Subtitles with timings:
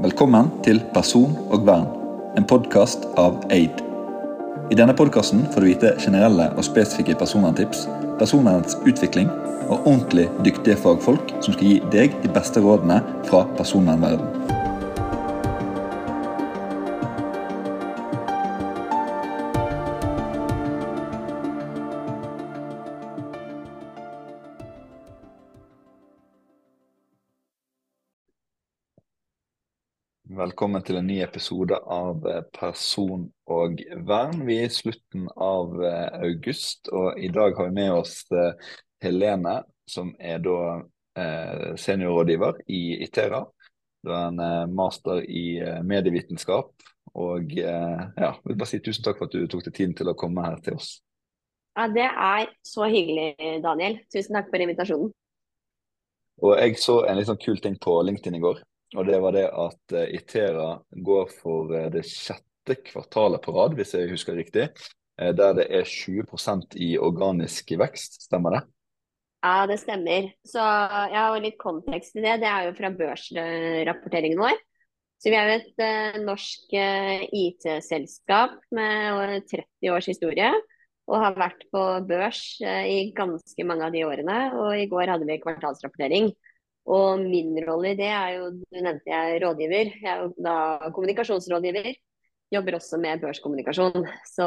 [0.00, 1.82] Velkommen til Person og vern,
[2.38, 3.82] en podkast av Aid.
[4.72, 7.82] I denne podkasten får du vite generelle og spesifikke personverntips,
[8.16, 9.28] personvernets utvikling
[9.66, 14.39] og ordentlig dyktige fagfolk som skal gi deg de beste rådene fra personvernverdenen.
[30.60, 34.42] Velkommen til en ny episode av eh, Person og vern.
[34.44, 38.74] Vi er i slutten av eh, august, og i dag har vi med oss eh,
[39.00, 39.54] Helene,
[39.88, 40.58] som er da
[41.80, 43.40] seniorrådgiver i Itera.
[44.04, 46.74] Du er en master i medievitenskap.
[47.16, 50.16] Og ja, vil bare si tusen takk for at du tok deg tiden til å
[50.20, 50.98] komme her til oss.
[51.72, 54.02] Ja, Det er så hyggelig, Daniel.
[54.12, 55.08] Tusen takk for invitasjonen.
[56.44, 58.60] Og jeg så en litt sånn kul ting på LinkedIn i går.
[58.98, 63.76] Og det var det at uh, Itera går for uh, det sjette kvartalet på rad,
[63.78, 64.66] hvis jeg husker riktig.
[65.20, 68.64] Uh, der det er 20% i organisk vekst, stemmer det?
[69.40, 70.26] Ja, det stemmer.
[70.44, 72.40] Så jeg har litt kontekst til det.
[72.42, 74.58] Det er jo fra børsrapporteringen vår.
[75.20, 80.50] Så vi er jo et norsk IT-selskap med 30 års historie.
[81.08, 84.38] Og har vært på børs i ganske mange av de årene.
[84.60, 86.28] Og i går hadde vi kvartalsrapportering.
[86.90, 89.90] Og min rolle i det er jo, du nevnte jeg rådgiver.
[90.02, 91.92] Jeg er jo da kommunikasjonsrådgiver.
[92.50, 94.08] Jobber også med børskommunikasjon.
[94.26, 94.46] Så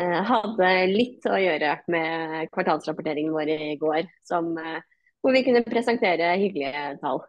[0.00, 4.80] eh, hadde litt å gjøre med kvartalsrapporteringen vår i går, som, eh,
[5.20, 7.20] hvor vi kunne presentere hyggelige tall.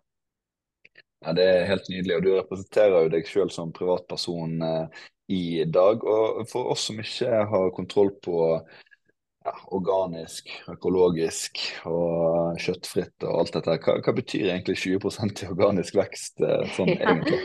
[1.20, 2.16] Ja, Det er helt nydelig.
[2.16, 6.05] og Du representerer jo deg selv som privatperson eh, i dag.
[6.08, 8.61] og For oss som ikke har kontroll på
[9.50, 13.78] ja, organisk, økologisk og kjøttfritt og alt dette.
[13.83, 17.00] Hva, hva betyr egentlig 20 i organisk vekst eh, sånn ja.
[17.03, 17.39] egentlig?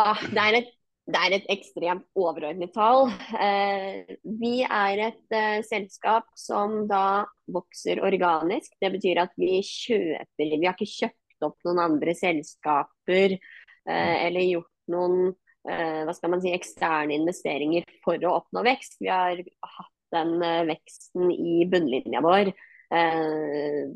[0.00, 0.70] Ah, det, er et,
[1.06, 3.12] det, er et, ekstremt overordnet tall.
[3.38, 8.74] Eh, vi er et eh, selskap som da vokser organisk.
[8.82, 14.46] Det betyr at vi kjøper Vi har ikke kjøpt opp noen andre selskaper eh, eller
[14.46, 15.32] gjort noen
[15.68, 19.00] eh, hva skal man si, eksterne investeringer for å oppnå vekst.
[19.02, 22.52] Vi har hatt den eh, veksten i bunnlinja vår
[22.94, 23.88] eh,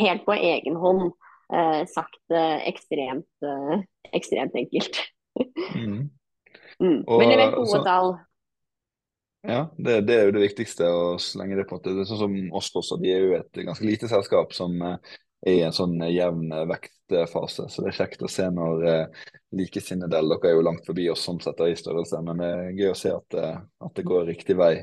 [0.00, 1.12] helt på egen hånd.
[1.54, 2.32] Eh, sagt
[2.64, 3.48] ekstremt,
[4.12, 5.00] ekstremt enkelt.
[5.76, 6.04] mm.
[6.82, 7.04] Mm.
[7.06, 8.08] Men det er så, tall.
[9.46, 10.88] Ja, det, det, er jo det viktigste.
[10.90, 13.22] og så lenge det på en måte, det er sånn som oss også, De er
[13.22, 14.82] jo et ganske lite selskap som
[15.46, 17.68] i en sånn jevn vektfase.
[17.68, 21.24] Så det er kjekt å se når eh, likesinnede Dere er jo langt forbi oss
[21.26, 24.26] sånn sett i størrelse, men det er gøy å se at, eh, at, det går
[24.30, 24.74] riktig vei.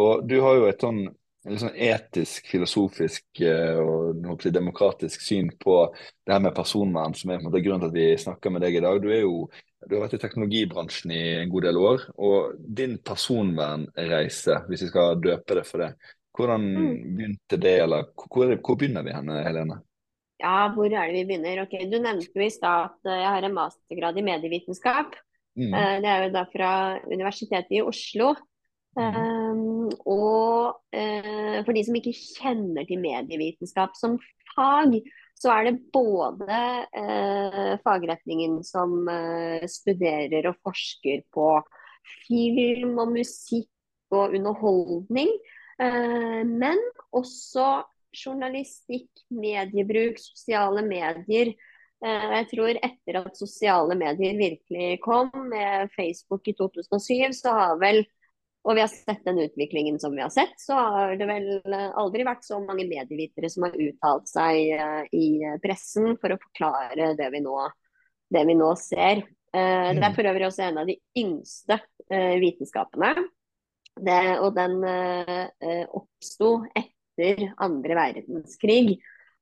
[0.00, 1.02] Og du har jo et sånn
[1.48, 7.50] liksom etisk, filosofisk eh, og demokratisk syn på det her med personvern, som er på
[7.56, 9.00] grunnen til at vi snakker med deg i dag.
[9.02, 9.46] Du, er jo,
[9.88, 12.10] du har vært i teknologibransjen i en god del år.
[12.22, 15.94] og Din personvernreise, hvis vi skal døpe det for det,
[16.36, 16.92] hvordan mm.
[17.16, 19.82] begynte det, eller hvor, hvor begynner vi henne, Helene?
[20.42, 21.62] Ja, hvor er det vi begynner?
[21.62, 25.14] Ok, Du nevnte jo i stad at eh, jeg har en mastergrad i medievitenskap.
[25.54, 25.70] Mm.
[25.70, 26.72] Eh, det er jo da fra
[27.06, 28.32] Universitetet i Oslo.
[28.92, 29.14] Mm.
[29.16, 34.18] Um, og uh, for de som ikke kjenner til medievitenskap som
[34.52, 34.98] fag,
[35.40, 36.58] så er det både
[36.92, 41.48] uh, fagretningen som uh, studerer og forsker på
[42.26, 43.70] film og musikk
[44.12, 45.30] og underholdning,
[45.80, 46.80] men
[47.16, 47.64] også
[48.12, 51.52] journalistikk, mediebruk, sosiale medier.
[52.04, 57.78] Eh, jeg tror etter at sosiale medier virkelig kom med Facebook i 2007, så har
[57.82, 58.04] vel
[58.62, 61.48] og vi har sett den utviklingen som vi har sett, så har det vel
[61.98, 65.26] aldri vært så mange medievitere som har uttalt seg eh, i
[65.64, 67.56] pressen for å forklare det vi nå,
[68.30, 69.24] det vi nå ser.
[69.50, 70.14] Eh, det er mm.
[70.14, 71.80] for øvrig også en av de yngste
[72.12, 73.16] vitenskapene.
[73.98, 74.78] Det, og den
[75.96, 78.96] oppsto etter etter andre verdenskrig.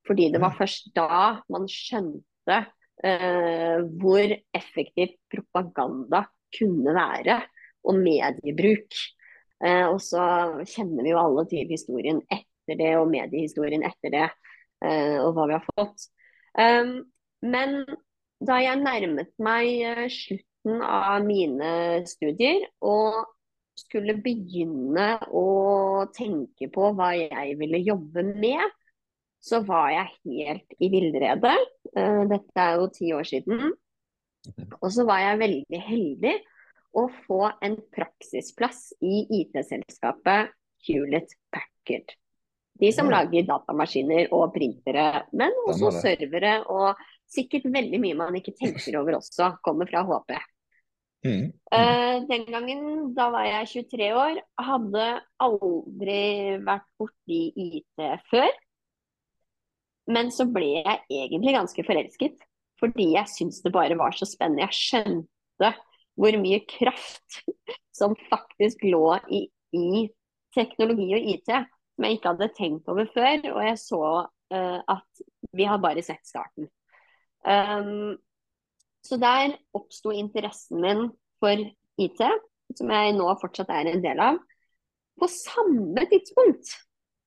[0.07, 2.59] Fordi det var først da man skjønte
[3.05, 6.25] uh, hvor effektiv propaganda
[6.57, 7.41] kunne være,
[7.85, 8.97] og mediebruk.
[9.61, 10.25] Uh, og så
[10.65, 14.29] kjenner vi jo alle til historien etter det, og mediehistorien etter det,
[14.85, 16.09] uh, og hva vi har fått.
[16.57, 16.95] Um,
[17.45, 17.83] men
[18.41, 23.21] da jeg nærmet meg slutten av mine studier, og
[23.81, 25.47] skulle begynne å
[26.15, 28.63] tenke på hva jeg ville jobbe med,
[29.41, 31.55] så var jeg helt i villrede.
[31.97, 33.73] Eh, dette er jo ti år siden.
[34.81, 36.35] Og så var jeg veldig heldig
[37.01, 40.51] å få en praksisplass i IT-selskapet
[40.87, 42.17] Hewlett Packard.
[42.81, 47.01] De som lager datamaskiner og printere, men også servere og
[47.31, 50.39] sikkert veldig mye man ikke tenker over også, kommer fra HP.
[51.21, 51.51] Mm.
[51.69, 52.85] Uh, den gangen,
[53.17, 55.07] da var jeg 23 år, hadde
[55.45, 56.23] aldri
[56.65, 58.49] vært borti IT før.
[60.11, 62.41] Men så ble jeg egentlig ganske forelsket,
[62.81, 64.67] fordi jeg syntes det bare var så spennende.
[64.67, 65.75] Jeg skjønte
[66.21, 67.43] hvor mye kraft
[67.97, 69.45] som faktisk lå i,
[69.77, 70.09] i
[70.57, 71.53] teknologi og IT
[72.01, 73.45] som jeg ikke hadde tenkt over før.
[73.53, 75.25] Og jeg så uh, at
[75.57, 76.71] vi har bare sett starten.
[77.45, 78.17] Um,
[79.07, 81.09] så der oppsto interessen min
[81.41, 81.65] for
[82.01, 82.23] IT,
[82.77, 84.41] som jeg nå fortsatt er en del av.
[85.21, 86.71] På samme tidspunkt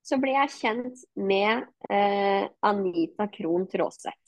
[0.04, 4.20] så ble jeg kjent med eh, Anita Krohn Traaseth.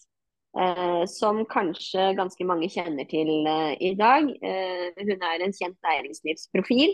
[0.56, 4.30] Uh, som kanskje ganske mange kjenner til uh, i dag.
[4.39, 6.94] Uh, hun er en kjent næringslivsprofil.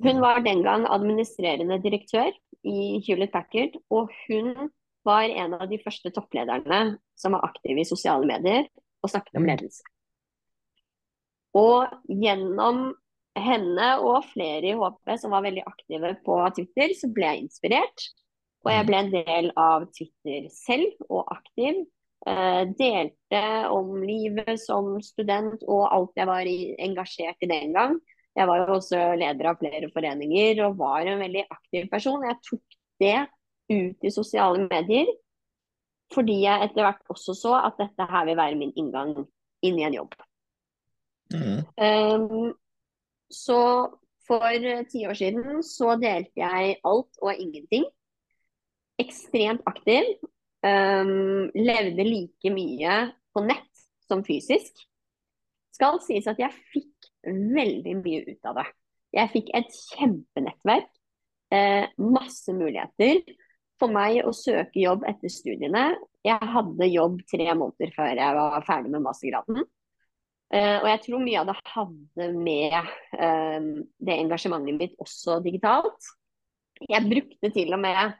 [0.00, 2.30] Hun var den gang administrerende direktør
[2.64, 4.70] i Hewlett Packard, og hun
[5.04, 6.80] var en av de første topplederne
[7.20, 8.64] som var aktive i sosiale medier
[9.00, 9.50] og snakket om mm.
[9.52, 9.86] ledelse.
[11.58, 12.90] Og gjennom
[13.40, 18.10] henne og flere i HP som var veldig aktive på Twitter, så ble jeg inspirert.
[18.66, 21.82] Og jeg ble en del av Twitter selv og aktiv.
[22.28, 27.96] Eh, delte om livet som student og alt jeg var i, engasjert i den gang.
[28.36, 32.26] Jeg var jo også leder av flere foreninger og var en veldig aktiv person.
[32.28, 33.16] Jeg tok det
[33.70, 35.08] ut i sosiale medier
[36.14, 39.14] fordi jeg etter hvert også så at dette her vil være min inngang
[39.66, 40.14] inn i en jobb.
[41.30, 41.60] Mm.
[41.78, 42.52] Um,
[43.30, 43.60] så
[44.26, 47.86] for ti år siden så delte jeg alt og ingenting.
[49.00, 50.16] Ekstremt aktiv.
[50.60, 52.96] Um, levde like mye
[53.32, 54.82] på nett som fysisk.
[55.74, 58.66] Skal sies at jeg fikk veldig mye ut av det.
[59.16, 60.90] Jeg fikk et kjempenettverk.
[61.50, 63.24] Eh, masse muligheter
[63.80, 65.90] for meg å søke jobb etter studiene.
[66.26, 69.66] Jeg hadde jobb tre måneder før jeg var ferdig med mastergraden.
[70.50, 73.68] Uh, og jeg tror mye av det hadde med uh,
[74.02, 76.10] det engasjementet mitt også digitalt.
[76.90, 78.16] Jeg brukte til og med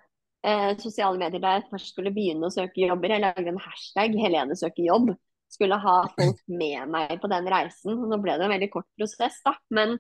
[0.47, 3.17] uh, sosiale medier da jeg først skulle begynne å søke jobber.
[3.17, 5.13] Jeg lagde en hashtag 'Helene søker jobb'.
[5.51, 7.99] Skulle ha folk med meg på den reisen.
[7.99, 9.57] Nå ble det en veldig kort prosess, da.
[9.75, 9.99] Men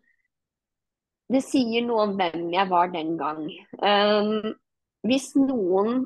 [1.30, 3.42] det sier noe om hvem jeg var den gang.
[3.82, 4.54] Um,
[5.06, 6.05] hvis noen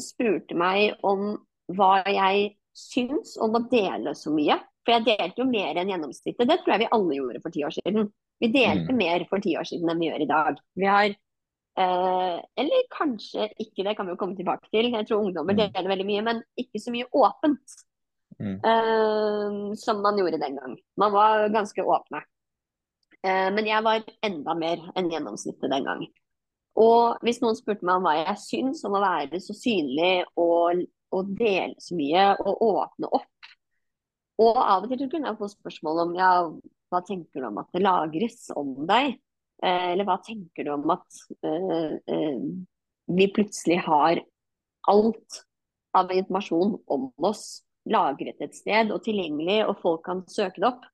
[0.00, 1.34] spurte meg om
[1.72, 6.48] hva jeg syns om å dele så mye For jeg delte jo mer enn gjennomsnittet.
[6.48, 8.08] Det tror jeg vi alle gjorde for ti år siden.
[8.42, 8.98] Vi delte mm.
[8.98, 10.58] mer for ti år siden enn vi gjør i dag.
[10.80, 11.12] Vi har
[11.72, 14.90] Eh, eller kanskje ikke, det kan vi jo komme tilbake til.
[14.92, 15.62] Jeg tror ungdommer mm.
[15.62, 17.78] deler veldig mye, men ikke så mye åpent.
[18.42, 18.58] Mm.
[18.58, 20.76] Eh, som man gjorde den gang.
[21.00, 22.24] Man var ganske åpne.
[23.22, 26.04] Eh, men jeg var enda mer enn gjennomsnittet den gang.
[26.80, 30.84] Og hvis noen spurte meg om hva jeg syns om å være så synlig og,
[31.12, 33.50] og dele så mye og åpne opp
[34.40, 36.30] Og av og til kunne jeg få spørsmål om ja,
[36.92, 39.18] hva tenker du om at det lagres om deg?
[39.62, 42.46] Eh, eller hva tenker du om at uh, uh,
[43.12, 44.22] vi plutselig har
[44.90, 45.42] alt
[45.94, 50.84] av informasjon om oss lagret et sted og tilgjengelig, og folk kan søke det opp?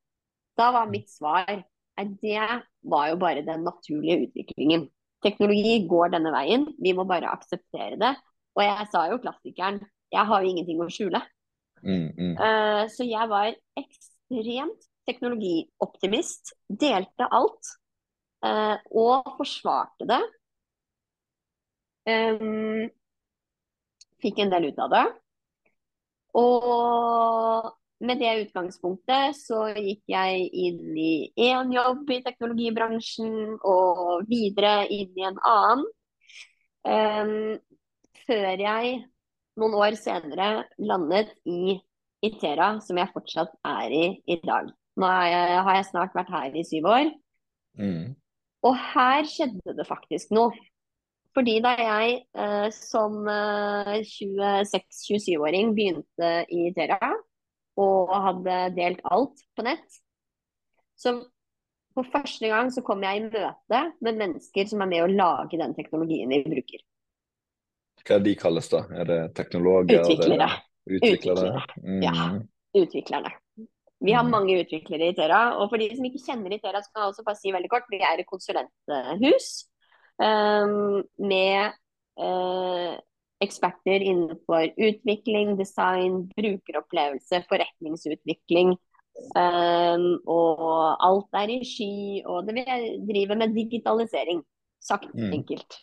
[0.58, 2.44] Da var mitt svar at det
[2.82, 4.88] var jo bare den naturlige utviklingen.
[5.24, 8.12] Teknologi går denne veien, vi må bare akseptere det.
[8.58, 9.80] Og jeg sa jo klassikeren,
[10.14, 11.20] jeg har jo ingenting å skjule.
[11.82, 12.34] Mm, mm.
[12.38, 17.74] Uh, så jeg var ekstremt teknologioptimist, delte alt.
[18.44, 20.20] Uh, og forsvarte det.
[22.08, 22.86] Um,
[24.22, 25.06] fikk en del ut av det.
[26.38, 27.72] Og
[28.04, 31.12] med det utgangspunktet så gikk jeg inn i
[31.48, 35.86] én jobb i teknologibransjen og videre inn i en annen.
[36.88, 37.32] Um,
[38.28, 39.00] før jeg
[39.58, 41.78] noen år senere landet i
[42.24, 44.70] Itera, som jeg fortsatt er i i dag.
[44.98, 47.12] Nå jeg, har jeg snart vært her i syv år.
[47.78, 48.16] Mm.
[48.66, 50.54] Og her skjedde det faktisk noe.
[51.36, 57.12] Fordi da jeg eh, som eh, 26-27-åring begynte i Terra
[57.78, 59.98] og hadde delt alt på nett,
[60.98, 61.20] så
[61.98, 65.58] for første gang så kom jeg i møte med mennesker som er med å lage
[65.58, 66.84] den teknologien vi bruker.
[68.06, 68.84] Hva de kalles da?
[68.94, 70.04] Er det teknologer?
[70.04, 70.48] Utviklere.
[70.88, 71.64] Utviklere.
[71.82, 71.98] Mm.
[72.06, 72.28] Ja,
[72.78, 73.32] utviklerne.
[73.98, 75.40] Vi har mange utviklere i Itera.
[75.58, 77.90] Og for de som ikke kjenner Itera, så kan jeg også bare si veldig kort,
[77.90, 79.48] vi er et konsulenthus
[80.22, 81.74] um, med
[82.22, 82.94] uh,
[83.44, 88.74] eksperter innenfor utvikling, design, brukeropplevelse, forretningsutvikling.
[89.34, 90.62] Um, og
[91.02, 92.64] alt er i sky, og det vi
[93.08, 94.42] driver med digitalisering.
[94.82, 95.32] Sagt mm.
[95.40, 95.78] enkelt.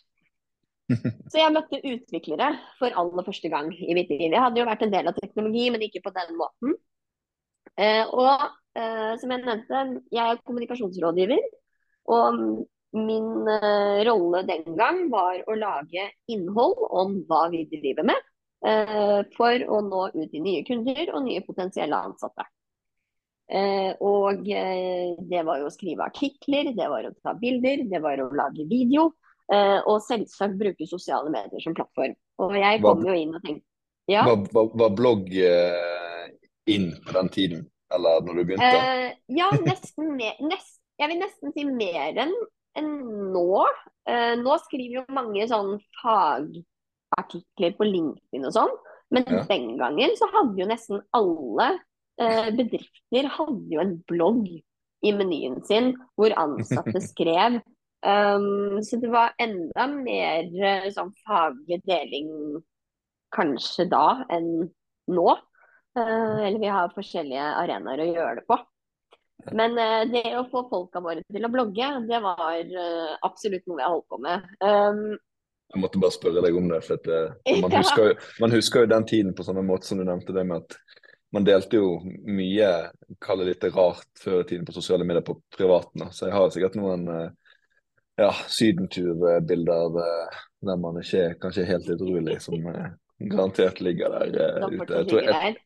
[1.30, 4.30] Så jeg møtte utviklere for aller første gang i mitt liv.
[4.30, 6.76] Jeg hadde jo vært en del av teknologi, men ikke på den måten.
[7.76, 8.32] Uh, og
[8.78, 9.84] uh, som jeg nevnte,
[10.14, 11.44] jeg er kommunikasjonsrådgiver.
[12.16, 12.40] Og
[12.96, 18.20] min uh, rolle den gang var å lage innhold om hva vi driver med.
[18.66, 22.46] uh, for å nå ut til nye kunder og nye potensielle ansatte.
[23.46, 28.22] Uh, og det var jo å skrive artikler, det var å ta bilder, det var
[28.22, 29.12] å lage video.
[29.46, 32.16] Og selvsagt bruke sosiale medier som plattform.
[32.42, 33.62] Og jeg kom jo inn og tenkte
[34.10, 34.24] ja.
[34.26, 35.28] Var, var, var blogg
[36.66, 37.60] inn på den tiden,
[37.94, 38.80] eller når du begynte?
[39.30, 40.34] Ja, nesten mer.
[40.42, 42.34] Nest, jeg vil nesten si mer enn en
[42.84, 43.64] nå.
[44.08, 48.74] Eh, nå skriver jo mange sånn fagartikler på LinkedIn og sånn.
[49.14, 49.42] Men ja.
[49.48, 51.68] den gangen så hadde jo nesten alle
[52.20, 54.48] eh, bedrifter hadde jo en blogg
[55.06, 57.60] i menyen sin hvor ansatte skrev
[58.06, 62.28] Um, så det var enda mer eh, sånn faglig deling
[63.34, 64.68] kanskje da enn
[65.10, 65.28] nå.
[65.96, 68.58] Uh, eller vi har forskjellige arenaer å gjøre det på.
[69.54, 73.82] Men uh, det å få folka våre til å blogge, det var uh, absolutt noe
[73.82, 74.46] jeg holdt på med.
[74.64, 75.02] Um,
[75.74, 76.82] jeg måtte bare spørre deg om det.
[76.86, 77.08] for at,
[77.62, 80.46] man, husker jo, man, husker jo, den tiden på samme måte som du nevnte det
[80.46, 80.78] med at
[81.34, 82.68] man delte jo mye
[83.20, 86.06] kall det litt rart før i tiden på sosiale medier på privaten.
[86.14, 87.10] Så jeg har sikkert noen
[88.16, 92.92] ja, sydenturbilder uh, der man ikke er kanskje helt edruelig, som eh,
[93.30, 94.94] garantert ligger der uh, ute.
[94.94, 95.56] Jeg tror jeg,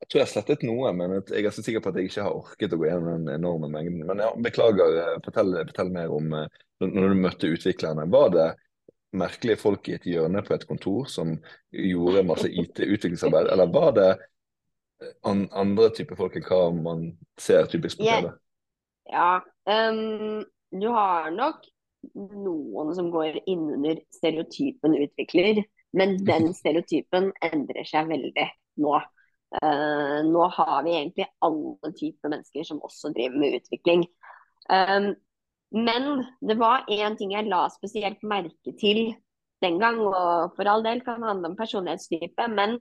[0.00, 2.26] jeg tror jeg har slettet noe, men jeg er så sikker på at jeg ikke
[2.26, 4.02] har orket å gå gjennom den enorme mengden.
[4.06, 6.34] Men ja, beklager, fortell, fortell mer om
[6.84, 8.04] når du møtte utviklerne.
[8.12, 8.46] Var det
[9.16, 11.32] merkelige folk i et hjørne på et kontor som
[11.72, 14.10] gjorde masse IT-utviklingsarbeid, eller var det
[15.28, 17.06] an andre typer folk enn hva man
[17.40, 18.30] ser typisk på TV?
[19.12, 21.66] Ja, um, du har nok
[22.14, 25.64] noen som går innunder stereotypen utvikler,
[25.96, 28.48] men den stereotypen endrer seg veldig
[28.82, 28.96] nå.
[29.54, 34.02] Uh, nå har vi egentlig alle typer mennesker som også driver med utvikling.
[34.66, 35.14] Um,
[35.70, 39.14] men det var én ting jeg la spesielt merke til
[39.62, 42.78] den gang, og for all del kan det handle om personlighetstype, men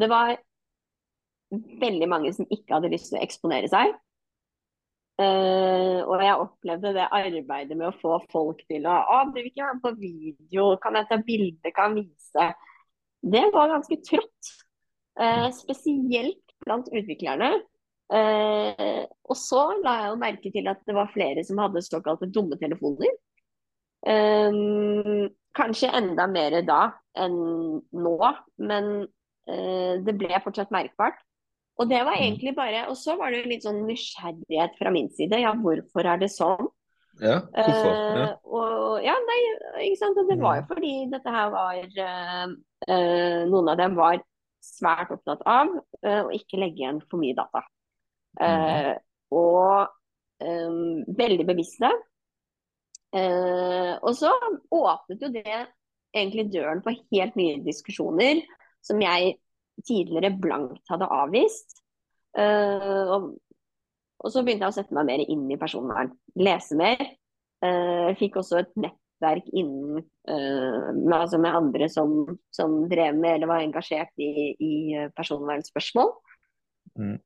[0.00, 0.36] det var
[1.80, 3.94] veldig mange som ikke hadde lyst til å eksponere seg.
[5.20, 9.50] Uh, og jeg opplevde det arbeidet med å få folk til å Å, du vil
[9.50, 12.46] ikke være med på video, kan jeg ta bilde, kan jeg vise?
[13.34, 14.52] Det var ganske trått.
[15.20, 17.52] Uh, spesielt blant utviklerne.
[18.10, 22.30] Uh, og så la jeg jo merke til at det var flere som hadde såkalte
[22.30, 23.18] dumme telefoner.
[25.52, 26.78] kanskje enda mer da
[27.20, 27.34] enn
[27.92, 28.30] nå,
[28.64, 28.86] men
[30.06, 31.18] det ble fortsatt merkbart.
[31.80, 32.22] Og det var mm.
[32.24, 35.40] egentlig bare Og så var det litt sånn nysgjerrighet fra min side.
[35.40, 36.68] Ja, hvorfor er det sånn?
[37.20, 37.92] Ja, hvorfor?
[37.92, 38.26] Ja.
[38.26, 39.38] Uh, og, ja, nei,
[39.88, 40.20] ikke sant.
[40.20, 40.68] Og det var jo mm.
[40.72, 42.52] fordi dette her var uh,
[42.88, 44.20] uh, Noen av dem var
[44.64, 45.72] svært opptatt av
[46.04, 47.62] å ikke legge igjen for mye data.
[48.40, 49.00] Mm.
[49.34, 49.88] Og
[50.44, 51.90] um, veldig bevisste.
[53.16, 54.30] og så
[54.70, 55.58] åpnet jo det
[56.14, 58.42] egentlig døren for helt nye diskusjoner
[58.84, 59.36] som jeg
[59.86, 61.80] tidligere blankt hadde avvist.
[62.38, 63.30] Uh, og,
[64.20, 66.12] og, så begynte jeg å sette meg mer inn i personvern.
[66.40, 67.00] Lese mer.
[67.60, 68.72] Uh, fikk også et
[69.20, 74.54] nettverk innen uh, med, altså med, andre som, som, drev med eller var engasjert i,
[74.58, 74.74] i
[75.16, 76.12] personvernspørsmål.
[76.98, 77.18] Mm.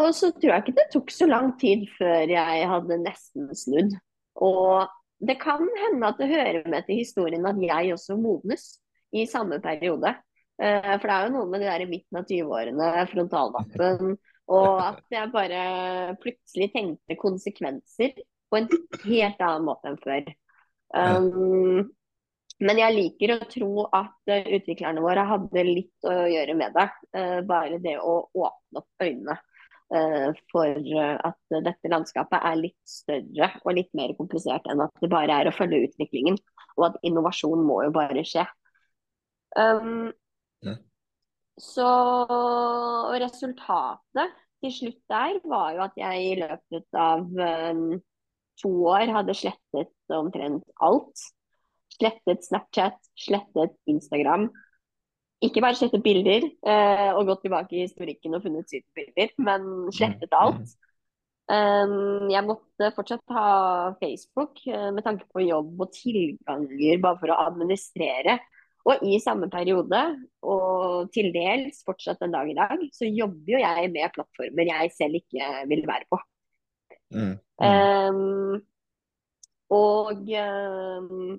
[0.00, 3.94] og så tror jeg ikke det tok så lang tid før jeg hadde nesten snudd.
[4.40, 4.88] Og
[5.22, 8.76] det kan hende at det hører med til historien at jeg også modnes
[9.12, 10.14] i samme periode.
[10.62, 14.14] Uh, for det er jo noe med det der i midten av 20-årene, frontalvappen
[14.50, 18.14] og at jeg bare plutselig tenkte konsekvenser
[18.50, 18.68] på en
[19.06, 20.26] helt annen måte enn før.
[20.92, 21.88] Um,
[22.62, 26.88] men jeg liker å tro at uh, utviklerne våre hadde litt å gjøre med det.
[27.16, 29.36] Uh, bare det å åpne opp øynene
[29.96, 30.92] uh, for
[31.32, 35.50] at dette landskapet er litt større og litt mer komplisert enn at det bare er
[35.50, 36.38] å følge utviklingen.
[36.78, 38.46] Og at innovasjon må jo bare skje.
[39.56, 40.12] Um,
[41.60, 41.88] så
[43.20, 48.00] resultatet til slutt der var jo at jeg i løpet av um,
[48.60, 51.24] to år hadde slettet omtrent alt.
[51.92, 54.48] Slettet Snapchat, slettet Instagram.
[55.42, 60.34] Ikke bare slettet bilder eh, og gått tilbake i historikken og funnet sykebilder, men slettet
[60.38, 60.76] alt.
[61.50, 63.46] Um, jeg måtte fortsatt ha
[63.98, 68.38] Facebook uh, med tanke på jobb og tilganger bare for å administrere.
[68.88, 69.98] Og i samme periode,
[70.42, 74.94] og til dels fortsatt en dag i dag, så jobber jo jeg med plattformer jeg
[74.96, 76.18] selv ikke vil være på.
[77.12, 77.34] Mm.
[77.62, 78.60] Um,
[79.72, 81.36] og, um,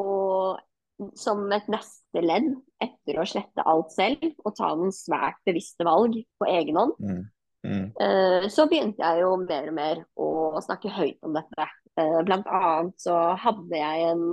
[0.00, 5.86] og som et neste ledd etter å slette alt selv og ta noen svært bevisste
[5.86, 7.22] valg på egen hånd, mm.
[7.62, 7.84] Mm.
[7.94, 11.68] Uh, så begynte jeg jo mer og mer å snakke høyt om dette.
[11.98, 14.24] Uh, blant annet så hadde jeg en,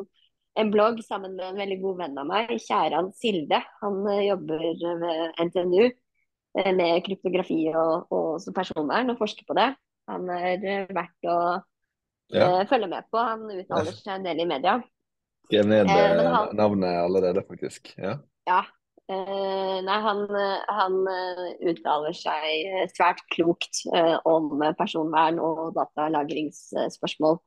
[0.57, 3.61] en, blogg sammen med en veldig god venn av meg, Kjæran Silde.
[3.83, 4.65] Han uh, jobber
[5.03, 5.91] ved NTNU
[6.73, 9.69] med kryptografi og, og personvern og forsker på det.
[10.09, 11.37] Han er verdt å
[12.33, 12.49] ja.
[12.69, 13.21] følge med på.
[13.21, 14.79] Han uttaler seg en del i media.
[15.49, 17.93] Skrev ned eh, han, navnet allerede, faktisk.
[17.97, 18.17] Ja.
[18.49, 18.63] ja.
[19.09, 20.19] Uh, nei, han,
[20.69, 20.97] han
[21.65, 27.39] uttaler seg svært klokt uh, om personvern og datalagringsspørsmål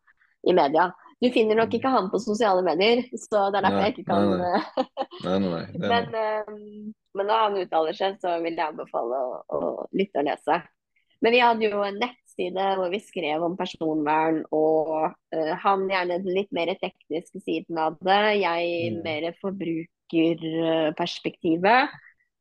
[0.50, 0.88] i media.
[1.22, 4.08] Du finner nok ikke han på sosiale medier, så det er derfor nei, jeg ikke
[4.08, 4.32] kan
[5.22, 5.62] nei, nei.
[5.92, 6.08] men,
[7.14, 9.60] men, når han uttaler seg, så vil jeg anbefale å, å
[9.94, 10.58] lytte og lese.
[11.22, 15.90] Men vi hadde jo en nett nettside hvor vi skrev om personvern, og uh, han
[15.90, 18.40] gjerne den litt mer tekniske siden av det.
[18.40, 19.02] Jeg mm.
[19.04, 21.88] mer forbrukerperspektivet.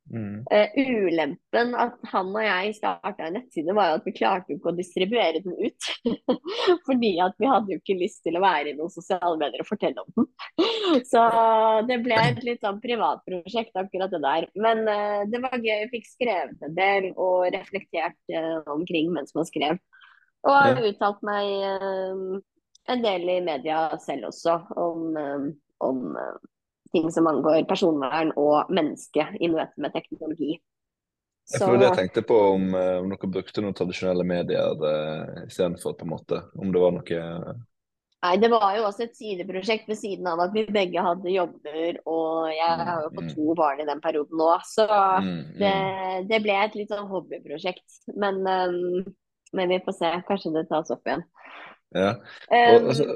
[0.10, 0.44] Mm.
[0.52, 4.58] Uh, ulempen at han og jeg starta en nettside, var jo at vi klarte jo
[4.58, 5.88] ikke å distribuere den ut.
[6.88, 9.70] Fordi at vi hadde jo ikke lyst til å være i noen sosiale medier og
[9.70, 10.30] fortelle om den.
[11.12, 11.24] Så
[11.88, 14.50] det ble et litt sånn privatprosjekt, akkurat det der.
[14.60, 15.72] Men uh, det var gøy.
[15.72, 19.80] Jeg fikk skrevet en del og reflektert uh, omkring mens man skrev.
[20.42, 20.90] Og har ja.
[20.90, 21.46] uttalt meg
[22.90, 25.12] en del i media selv også om,
[25.86, 26.00] om
[26.92, 30.58] ting som angår personvern og menneske i møte med teknologi.
[31.52, 31.66] Så...
[31.66, 36.06] Jeg, jeg tenkte på om, eh, om dere brukte noen tradisjonelle medier uh, istedenfor, på
[36.06, 36.40] en måte.
[36.56, 37.22] Om det var noe
[38.22, 41.96] Nei, det var jo også et sideprosjekt ved siden av at vi begge hadde jobber,
[42.06, 43.32] og jeg mm, har jo fått mm.
[43.34, 44.86] to barn i den perioden nå, så
[45.26, 45.72] mm, det,
[46.30, 47.88] det, ble et litt sånn hobbyprosjekt.
[48.14, 49.10] Men, um,
[49.58, 51.26] men, vi får se, kanskje det tas opp igjen.
[51.98, 52.12] Ja,
[52.54, 53.08] og, altså,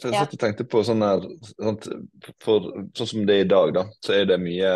[0.00, 1.24] for jeg satt og tenkte på sånn her
[2.42, 4.72] for, sånn som det er i dag, da, så er det mye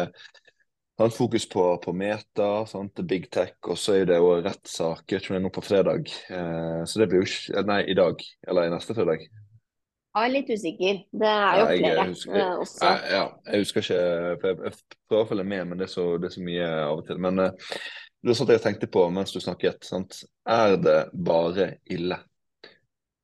[0.96, 5.36] sånn, fokus på, på meta, sånn, big tech, og så er det jo rettssaker som
[5.36, 6.08] er nå på fredag.
[6.30, 9.26] Eh, så det blir jo ikke Nei, i dag, eller i neste fredag.
[10.16, 11.00] Jeg er litt usikker.
[11.12, 12.78] Det er jo ja, flere husker, uh, også.
[12.86, 16.06] Jeg, ja, jeg husker ikke, jeg, jeg prøver å følge med, men det er så,
[16.16, 17.20] det er så mye av og til.
[17.20, 17.74] Men eh,
[18.22, 19.84] det var sånt jeg tenkte på mens du snakket.
[19.84, 20.22] Sant?
[20.48, 22.16] Er det bare ille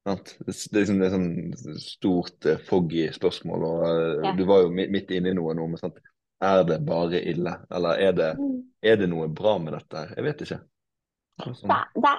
[0.05, 0.15] det,
[0.47, 4.35] det, liksom, det er sånn stort, uh, foggy spørsmål, og uh, ja.
[4.39, 5.69] du var jo midt, inne i noe nå.
[5.71, 6.01] Men sant?
[6.43, 8.55] Er det bare ille, eller er det, mm.
[8.91, 10.09] er det noe bra med dette?
[10.17, 10.59] Jeg vet ikke.
[11.43, 11.71] Sånn.
[11.95, 12.15] Det,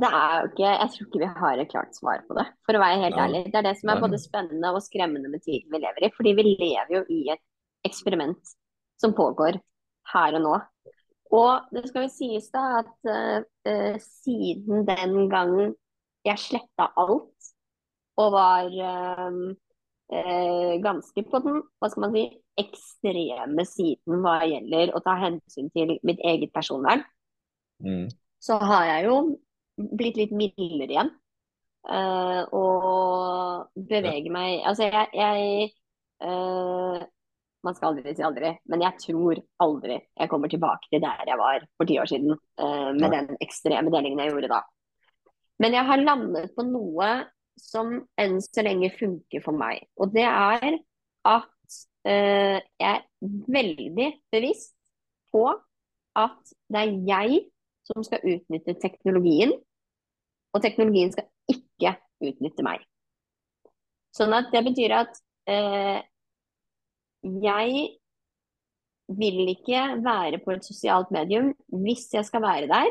[0.00, 2.78] det, er jo ikke Jeg tror ikke vi har et klart svar på det, for
[2.78, 3.26] å være helt ja.
[3.26, 3.42] ærlig.
[3.50, 6.12] Det er det som er både spennende og skremmende med tiden vi lever i.
[6.14, 7.44] Fordi vi lever jo i et
[7.90, 8.54] eksperiment
[9.00, 9.58] som pågår
[10.14, 10.54] her og nå.
[11.34, 15.74] Og det skal jo sies da at uh, siden den gangen
[16.26, 17.50] jeg sletta alt
[18.20, 19.36] og var øh,
[20.12, 22.24] øh, ganske på den hva skal man si,
[22.60, 27.04] ekstreme siden hva gjelder å ta hensyn til mitt eget personvern.
[27.80, 28.10] Mm.
[28.40, 29.16] Så har jeg jo
[29.96, 31.14] blitt litt mildere igjen.
[31.80, 34.32] Uh, og beveger ja.
[34.34, 35.70] meg Altså, jeg, jeg
[36.28, 37.00] uh,
[37.64, 41.40] Man skal aldri si aldri, men jeg tror aldri jeg kommer tilbake til der jeg
[41.40, 42.36] var for ti år siden.
[42.60, 43.14] Uh, med ja.
[43.14, 44.60] den ekstreme delingen jeg gjorde da.
[45.60, 47.10] Men jeg har landet på noe
[47.60, 49.82] som enn så lenge funker for meg.
[50.00, 50.78] Og det er
[51.28, 53.02] at uh, jeg er
[53.52, 54.72] veldig bevisst
[55.34, 55.44] på
[56.18, 57.42] at det er jeg
[57.90, 59.52] som skal utnytte teknologien,
[60.54, 61.94] og teknologien skal ikke
[62.24, 62.82] utnytte meg.
[64.16, 65.20] Sånn at det betyr at
[65.50, 65.98] uh,
[67.20, 67.86] jeg
[69.10, 71.50] vil ikke være på et sosialt medium
[71.82, 72.90] hvis jeg skal være der,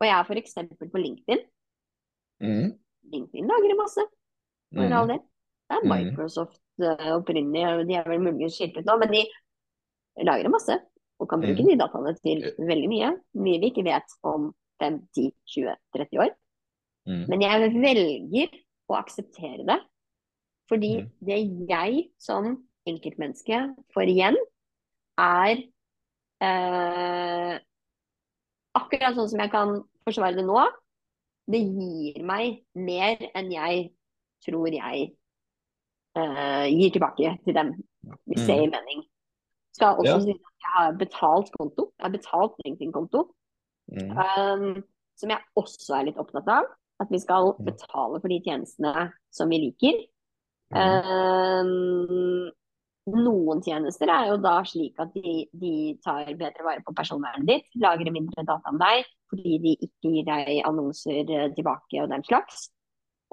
[0.00, 0.58] og jeg er f.eks.
[0.92, 1.42] på LinkedIn.
[2.44, 2.68] Mm.
[3.14, 4.04] LinkedIn lagrer masse,
[4.74, 4.96] for mm.
[4.98, 5.22] all del.
[5.66, 5.92] Det er mm.
[5.92, 9.24] Microsoft uh, opprinnelig, de er vel muligens skilt ut nå, men de
[10.26, 10.76] lagrer masse.
[11.16, 11.70] Og kan bruke mm.
[11.70, 13.12] de dataene til veldig mye.
[13.40, 14.50] Mye vi ikke vet om
[14.82, 16.32] 5, 10, 20, 30 år.
[17.08, 17.22] Mm.
[17.30, 18.58] Men jeg velger
[18.92, 19.78] å akseptere det.
[20.70, 21.08] Fordi mm.
[21.24, 22.50] det jeg som
[22.86, 23.62] enkeltmenneske
[23.94, 24.36] får igjen,
[25.16, 25.62] er
[26.44, 27.54] eh,
[28.76, 30.64] akkurat sånn som jeg kan forsvare det nå,
[31.50, 33.84] det gir meg mer enn jeg
[34.46, 35.10] tror jeg
[36.18, 37.72] uh, gir tilbake til dem,
[38.26, 38.74] hvis det gir mm.
[38.74, 39.04] mening.
[39.76, 40.20] Skal også ja.
[40.24, 41.90] si at jeg har betalt konto.
[41.98, 43.26] Jeg har betalt LinkedIn-konto.
[43.92, 44.12] Mm.
[44.16, 44.84] Um,
[45.16, 46.68] som jeg også er litt opptatt av.
[47.02, 47.64] At vi skal mm.
[47.66, 49.98] betale for de tjenestene som vi liker.
[50.72, 50.80] Mm.
[50.80, 52.48] Um,
[53.14, 57.68] noen tjenester er jo da slik at de, de tar bedre vare på personvernet ditt,
[57.78, 62.22] lagrer mindre data om deg fordi de ikke gir deg annonser eh, tilbake og den
[62.26, 62.68] slags.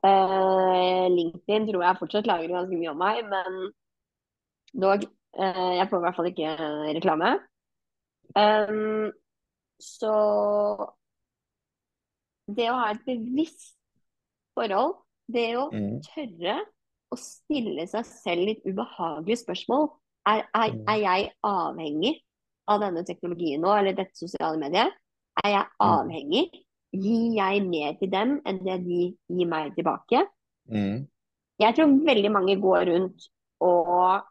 [0.03, 3.59] Uh, LinkedIn tror jeg fortsatt lagrer ganske mye om meg, men
[4.73, 5.05] Dog.
[5.37, 6.49] Uh, jeg får i hvert fall ikke
[6.97, 7.29] reklame.
[8.33, 9.11] Um,
[9.81, 10.13] så
[12.57, 13.75] det å ha et bevisst
[14.57, 14.97] forhold,
[15.33, 16.01] det å mm.
[16.09, 16.57] tørre
[17.13, 19.87] å stille seg selv litt ubehagelige spørsmål
[20.29, 20.83] er, er, mm.
[20.87, 22.13] er, jeg avhengig
[22.71, 24.93] av denne teknologien nå, eller dette sosiale mediet?
[25.43, 25.87] Er jeg mm.
[25.87, 26.43] avhengig?
[26.93, 30.21] Gir jeg mer til dem enn det de gir meg tilbake?
[30.69, 31.07] Mm.
[31.61, 33.25] Jeg tror veldig mange går rundt
[33.63, 34.23] og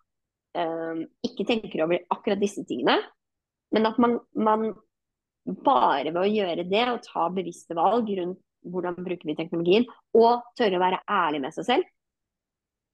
[0.58, 2.98] øh, ikke tenker over akkurat disse tingene.
[3.72, 4.72] Men at man, man,
[5.64, 8.38] bare ved å gjøre det og ta bevisste valg rundt
[8.70, 11.88] hvordan bruker vi teknologien, og tørre å være ærlig med seg selv,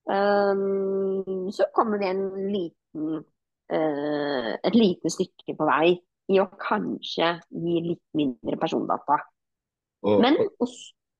[0.09, 3.25] så kommer det en liten,
[3.73, 5.91] uh, et lite stykke på vei
[6.29, 9.19] i å kanskje gi litt mindre persondata.
[10.09, 10.37] Og, Men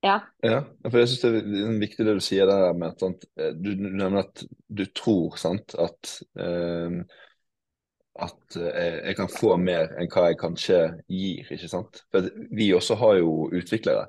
[0.05, 0.19] ja.
[0.45, 0.59] ja.
[0.85, 3.73] for jeg synes det er viktig det du sier der med at sant, eh, du,
[3.75, 6.13] du nevner at du tror sant, at
[8.19, 11.47] at eh, jeg kan få mer enn hva jeg kanskje gir.
[11.49, 12.01] ikke sant?
[12.11, 14.07] For Vi også har jo utviklere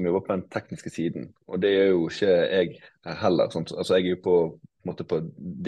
[0.00, 2.80] som jobber på den tekniske siden, og det gjør jo ikke jeg
[3.20, 3.50] heller.
[3.52, 3.66] Sånn.
[3.76, 4.36] Altså Jeg er jo på,
[4.88, 5.16] på, på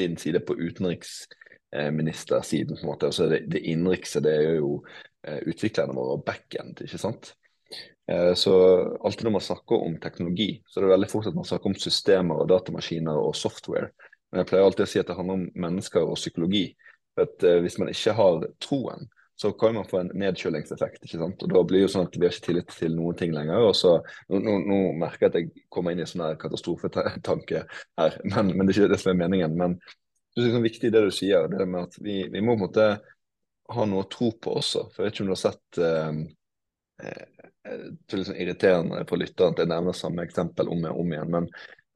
[0.01, 2.77] din side, på utenriksministersiden.
[2.77, 4.85] på en måte, altså Det, det innenrikse det er jo
[5.27, 6.81] eh, utviklerne våre og backend.
[6.81, 7.35] ikke sant?
[8.09, 8.53] Eh, så
[9.05, 11.79] alltid når man snakker om teknologi, så er det veldig fort at man snakker om
[11.79, 13.93] systemer og datamaskiner og software.
[14.33, 16.71] Men jeg pleier alltid å si at det handler om mennesker og psykologi.
[17.13, 21.05] For at uh, Hvis man ikke har troen, så kan man få en nedkjølingseffekt.
[21.05, 21.43] ikke sant?
[21.43, 23.65] Og Da blir jo sånn at vi har ikke tillit til noen ting lenger.
[23.69, 23.97] og så,
[24.29, 27.65] Nå, nå, nå merker jeg at jeg kommer inn i sånn katastrofetanke
[27.99, 29.57] her, men, men, det er ikke det som er meningen.
[29.59, 32.61] Men det er sånn viktig det du sier, det med at vi, vi, må på
[32.61, 32.89] en måte
[33.73, 34.89] ha noe å tro på også.
[34.93, 36.23] For jeg vet ikke om du har sett eh,
[37.63, 41.31] det er liksom irriterende for lytteren at jeg nevner samme eksempel om og om igjen.
[41.33, 41.49] Men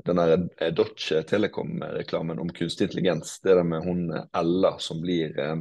[0.06, 3.38] den der eh, Dodge Telekom-reklamen om kunstig intelligens.
[3.42, 5.56] Det er det med hun eh, Ella som blir eh,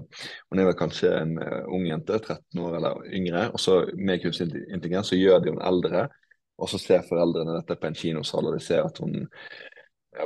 [0.50, 3.48] Hun er vel kanskje en ung jente, 13 år eller yngre.
[3.54, 6.08] Og så med kunstig intelligens så gjør de henne eldre.
[6.62, 9.26] Og så ser foreldrene dette på en kinosal, og de ser at hun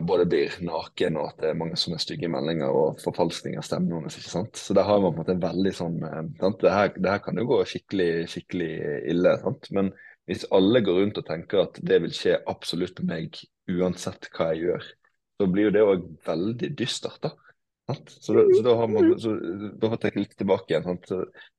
[0.05, 3.95] både blir naken og at det er mange sånne stygge meldinger og forfalskning av stemmen
[3.97, 4.19] hennes.
[4.19, 4.59] ikke sant?
[4.61, 5.97] Så der har man på en måte en veldig sånn
[6.37, 6.59] sant?
[6.61, 8.69] Det her, det her kan jo gå skikkelig, skikkelig
[9.09, 9.33] ille.
[9.41, 9.71] sant?
[9.73, 9.89] Men
[10.29, 14.51] hvis alle går rundt og tenker at det vil skje absolutt med meg uansett hva
[14.53, 14.87] jeg gjør,
[15.39, 17.21] så blir jo det òg veldig dystert.
[17.23, 17.33] da.
[18.05, 19.33] Så da, så da, har man, så
[19.81, 20.99] da har jeg litt tilbake igjen.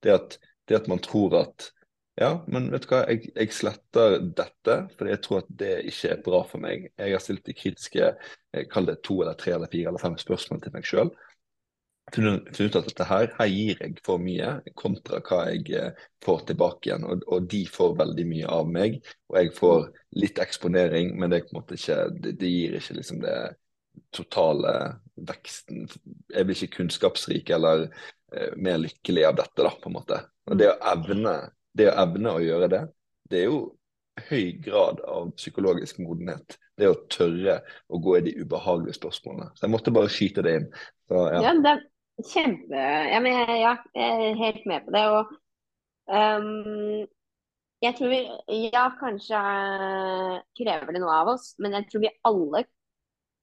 [0.05, 0.37] Det at,
[0.69, 1.71] det, at, man tror at
[2.21, 6.13] ja, men vet du hva, jeg, jeg, sletter dette fordi jeg tror at det ikke
[6.13, 6.87] er bra for meg.
[7.01, 8.13] Jeg har stilt de kritiske,
[8.71, 11.11] kall det to eller tre eller fire eller fem spørsmål til meg sjøl
[12.15, 16.45] funnet ut at dette her, her gir jeg for mye kontra hva jeg eh, får
[16.51, 17.07] tilbake igjen.
[17.09, 19.89] Og, og, de får veldig mye av meg, og jeg får
[20.21, 23.37] litt eksponering, men det, ikke, det, det gir ikke liksom det
[24.15, 24.75] totale
[25.29, 25.87] veksten.
[26.31, 30.23] Jeg blir ikke kunnskapsrik eller eh, mer lykkelig av dette, da, på en måte.
[30.51, 31.37] Og det å evne,
[31.77, 32.83] det å, evne å gjøre det,
[33.31, 33.61] det er jo
[34.29, 36.59] høy grad av psykologisk modenhet.
[36.79, 37.61] Det å tørre
[37.93, 39.51] å gå i de ubehagelige spørsmålene.
[39.55, 40.69] Så jeg måtte bare skyte det inn.
[41.09, 41.43] Så, ja.
[41.49, 41.75] ja det,
[42.27, 45.05] Kjempe Ja, men ja, jeg er helt med på det.
[45.09, 45.33] Og
[46.11, 47.07] um,
[47.81, 48.21] jeg tror vi
[48.75, 49.41] Ja, kanskje
[50.59, 52.67] krever det noe av oss, men jeg tror vi alle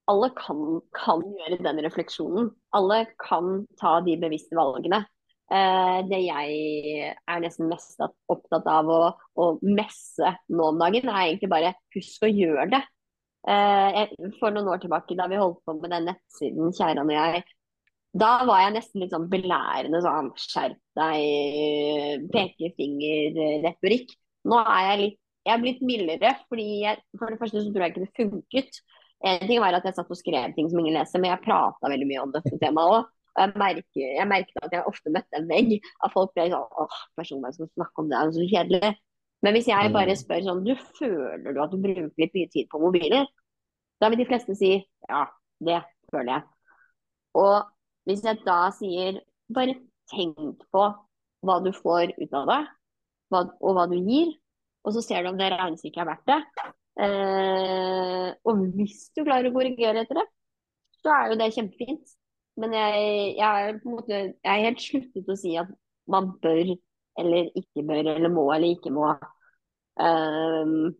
[0.07, 0.59] alle kan,
[0.95, 2.49] kan gjøre den refleksjonen.
[2.77, 5.01] Alle kan ta de bevisste valgene.
[5.51, 9.01] Uh, det jeg er nesten mest opptatt av å,
[9.39, 12.81] å messe nå om dagen, er egentlig bare husk å gjøre det.
[13.47, 17.43] Uh, for noen år tilbake, da vi holdt på med den nettsiden Kjæran og jeg,
[18.17, 24.13] da var jeg nesten litt sånn belærende sånn skjerp deg, pekefingerretorikk.
[24.47, 27.85] Nå er jeg litt jeg er blitt mildere, fordi jeg, for det første så tror
[27.85, 28.79] jeg ikke det funket.
[29.27, 31.91] En ting var at jeg satt og skrev ting som ingen leser, men jeg prata
[31.93, 33.13] veldig mye om dette temaet òg.
[33.37, 36.81] Og jeg merker, jeg merker, at jeg ofte møtte en vegg av folk ble sånn
[36.83, 38.91] åh, personvern skal snakke om det, er så kjedelig.
[39.45, 40.19] Men hvis jeg bare mm.
[40.23, 43.27] spør sånn, du føler du at du bruker litt mye tid på mobiler?
[44.01, 45.23] Da vil de fleste si ja,
[45.63, 45.79] det
[46.11, 46.47] føler jeg.
[47.37, 47.55] Og
[48.07, 49.19] hvis jeg da sier
[49.53, 49.75] bare
[50.11, 50.83] tenk på
[51.45, 52.61] hva du får ut av det,
[53.35, 54.31] og hva du gir,
[54.87, 56.67] og så ser du om det regnestykket er verdt det.
[57.03, 60.27] Eh, og hvis du klarer å korrigere etter det,
[61.01, 62.13] så er jo det kjempefint.
[62.57, 63.01] Men jeg,
[63.37, 65.69] jeg, er, måte, jeg er helt sluttet å si at
[66.09, 66.77] man bør
[67.19, 69.11] eller ikke bør, eller må eller ikke må.
[69.97, 70.93] Um,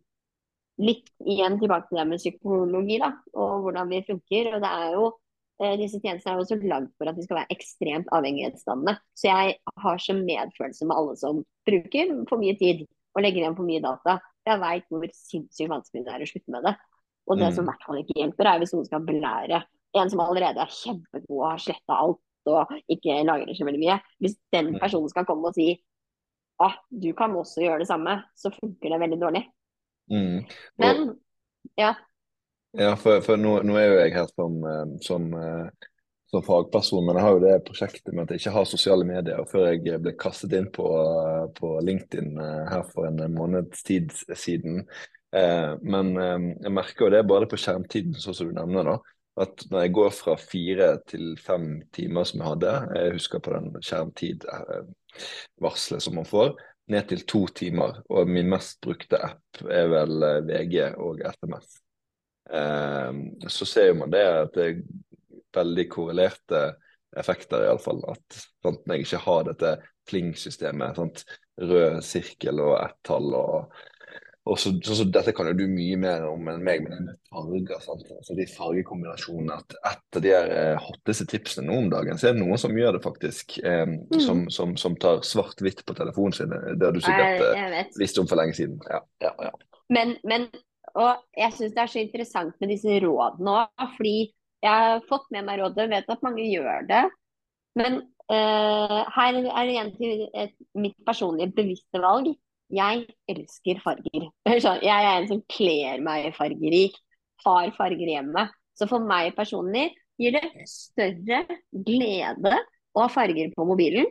[0.82, 4.52] litt igjen tilbake til det med psykologi da, og hvordan vi funker.
[4.52, 5.27] og det er jo Eh,
[5.58, 8.94] disse tjenestene er også lagd for at de skal være ekstremt avhengighetsdannende.
[9.18, 12.84] Så jeg har så medfølelse med alle som bruker for mye tid
[13.16, 14.18] og legger igjen for mye data.
[14.46, 16.74] Jeg veit hvor sinnssykt vanskelig det er å slutte med det.
[17.28, 17.56] Og det mm.
[17.56, 19.60] som i hvert fall ikke hjelper, er hvis noen skal belære
[19.98, 23.98] en som allerede er kjempegod og har sletta alt og ikke lagrer så veldig mye,
[24.22, 25.72] hvis den personen skal komme og si
[26.62, 29.42] ah, du kan også gjøre det samme, så funker det veldig dårlig.
[30.10, 30.38] Mm.
[30.40, 31.02] Og, Men
[31.78, 31.92] ja.
[32.78, 35.66] Ja, for, for nå, nå, er jo jeg her som, eh, som, eh,
[36.30, 39.40] som, fagperson, men jeg har jo det prosjektet med at jeg ikke har sosiale medier.
[39.50, 40.86] Før jeg ble kastet inn på,
[41.58, 44.74] på LinkedIn eh, her for en måneds tid siden.
[45.28, 48.84] Men jeg merker jo det bare på skjermtiden, sånn som du nevner.
[48.88, 48.96] da,
[49.44, 53.52] at når jeg går fra fire til fem timer som jeg hadde, jeg husker på
[53.52, 56.56] den skjermtid-varselet som man får,
[56.88, 58.00] ned til to timer.
[58.08, 60.16] Og min mest brukte app er vel
[60.48, 61.68] VG og SMS.
[62.52, 64.80] Eh, så ser man det at det er
[65.58, 66.64] veldig korrelerte
[67.18, 68.02] effekter, iallfall.
[68.12, 69.76] At sant, når jeg ikke har dette
[70.08, 71.24] pling-systemet,
[71.58, 73.78] rød sirkel og ett-tall og
[74.48, 77.80] og så, så, så, Dette kan jo du mye mer om enn meg, med farger.
[77.84, 78.06] sant?
[78.16, 79.58] Altså De fargekombinasjonene.
[79.58, 82.60] at Et av de her eh, hotteste tipsene nå om dagen, så er det noen
[82.60, 83.58] som gjør det faktisk.
[83.60, 84.20] Eh, mm.
[84.24, 86.54] som, som, som, tar svart-hvitt på telefonen sin.
[86.54, 88.80] Det har du sikkert eh, visst om for lenge siden.
[88.88, 89.52] Ja, ja, ja.
[89.92, 90.48] Men, men,
[90.98, 94.16] og jeg syns det er så interessant med disse rådene òg, fordi
[94.64, 97.04] jeg har fått med meg rådet, vet at mange gjør det.
[97.78, 98.00] Men
[98.32, 102.32] uh, her er det igjen til et, mitt personlige bevisste valg
[102.74, 104.26] jeg elsker farger.
[104.84, 106.98] Jeg er en som kler meg fargerik,
[107.46, 108.44] har farger hjemme.
[108.76, 109.88] Så for meg personlig
[110.20, 112.52] gir det større glede
[112.92, 114.10] å ha farger på mobilen.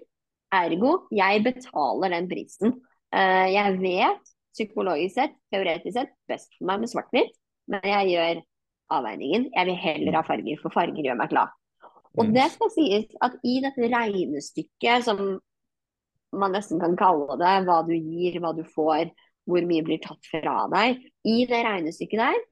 [0.54, 2.78] Ergo, jeg betaler den prisen.
[3.13, 7.34] Uh, jeg vet psykologisk sett, teoretisk sett, best for meg med svart-hvitt,
[7.72, 8.41] men jeg gjør
[8.98, 9.50] avveiningen.
[9.54, 11.54] Jeg vil heller ha farger, for farger gjør meg glad.
[12.17, 12.34] Og mm.
[12.34, 15.24] det skal sies at i dette regnestykket som
[16.38, 19.12] man nesten kan kalle det, hva du gir, hva du får,
[19.48, 21.02] hvor mye blir tatt fra deg.
[21.28, 22.46] I det regnestykket der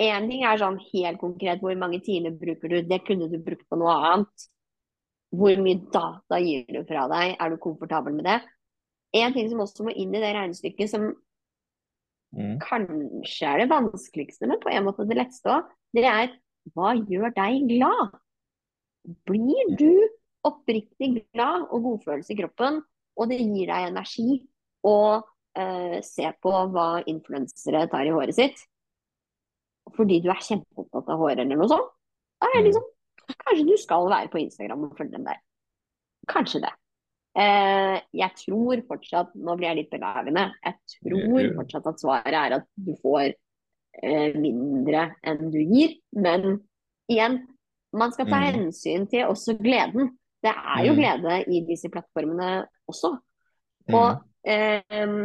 [0.00, 3.66] Én ting er sånn helt konkret hvor mange timer bruker du, det kunne du brukt
[3.68, 4.46] på noe annet.
[5.36, 8.38] Hvor mye data gir du fra deg, er du komfortabel med det?
[9.16, 11.08] En ting som også må inn i det regnestykket, som
[12.36, 12.60] mm.
[12.62, 16.36] kanskje er det vanskeligste, men på en måte det letteste òg, det er
[16.76, 18.14] hva gjør deg glad?
[19.26, 19.90] Blir du
[20.46, 22.82] oppriktig glad og godfølelse i kroppen
[23.20, 24.40] og det gir deg energi
[24.86, 28.62] å uh, se på hva influensere tar i håret sitt.
[29.96, 31.90] Fordi du er kjempeopptatt av håret eller noe sånt.
[32.40, 32.86] Da er liksom,
[33.34, 35.40] kanskje du skal være på Instagram og følge dem der.
[36.30, 36.72] Kanskje det.
[37.30, 40.48] Uh, jeg tror fortsatt, nå blir jeg litt belærende.
[40.66, 43.28] jeg tror fortsatt at svaret er at du får
[44.02, 45.94] uh, mindre enn du gir.
[46.16, 46.58] Men
[47.10, 47.42] igjen,
[47.92, 48.48] man skal ta mm.
[48.48, 50.14] hensyn til også gleden.
[50.42, 51.00] Det er jo mm.
[51.00, 52.50] glede i disse plattformene
[52.90, 53.12] også.
[53.90, 53.96] Mm.
[53.98, 55.24] Og eh,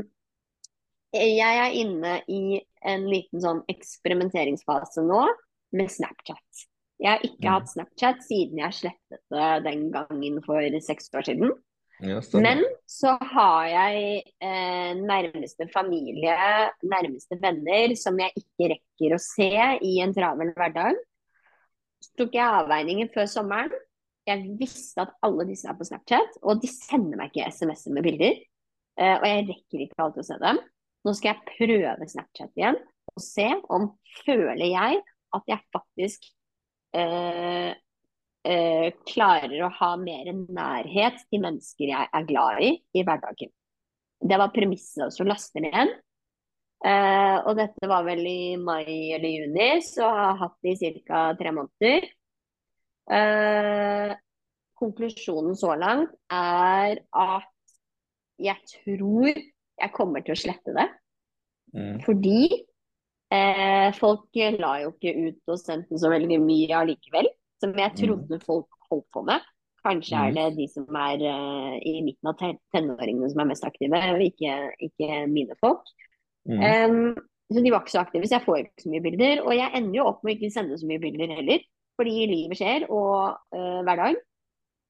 [1.15, 5.21] jeg er inne i en liten sånn eksperimenteringsfase nå
[5.75, 6.65] med Snapchat.
[6.99, 11.55] Jeg har ikke hatt Snapchat siden jeg slettet det den gangen for seks år siden.
[12.03, 12.59] Ja, Men
[12.91, 16.35] så har jeg eh, nærmeste familie,
[16.83, 20.99] nærmeste venner, som jeg ikke rekker å se i en travel hverdag.
[22.03, 23.71] Så tok jeg avveiningen før sommeren
[24.25, 28.07] jeg visste at alle disse er på Snapchat, og de sender meg ikke SMS-er med
[28.07, 28.39] bilder.
[28.97, 30.61] Eh, og jeg rekker ikke alltid å se dem.
[31.05, 32.79] Nå skal jeg prøve Snapchat igjen
[33.13, 33.91] og se om
[34.23, 35.01] føler jeg
[35.35, 36.23] at jeg faktisk
[36.97, 37.71] uh,
[38.45, 43.53] uh, klarer å ha mer nærhet til mennesker jeg er glad i i hverdagen.
[44.25, 45.95] Det var premisset også å laste ned igjen.
[46.85, 51.21] og dette var vel i mai eller juni, så jeg har hatt det i ca.
[51.39, 52.07] tre måneder.
[53.05, 54.15] Uh,
[54.79, 57.51] konklusjonen så langt er at
[58.41, 60.87] jeg tror jeg kommer til å slette det.
[61.75, 61.99] Mm.
[62.05, 62.39] Fordi
[63.33, 67.29] uh, folk la jo ikke ut og sendte så veldig mye allikevel,
[67.63, 67.99] som jeg mm.
[68.01, 69.45] trodde folk holdt på med.
[69.85, 70.37] Kanskje er mm.
[70.39, 72.41] det de som er uh, i midten av
[72.73, 74.57] tenåringene som er mest aktive, ikke,
[74.89, 75.85] ikke mine folk.
[76.45, 77.13] Um,
[77.53, 79.43] så de var ikke så aktive, så jeg får ikke så mye bilder.
[79.45, 81.67] Og jeg ender jo opp med å ikke sende så mye bilder heller.
[81.95, 84.17] Fordi livet skjer, og uh, hverdag.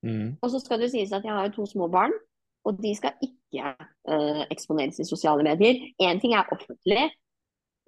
[0.06, 0.38] Mm.
[0.40, 2.14] Og så skal det sies at jeg har jo to små barn,
[2.66, 5.82] og de skal ikke uh, eksponeres i sosiale medier.
[6.02, 7.10] Én ting er offentlig,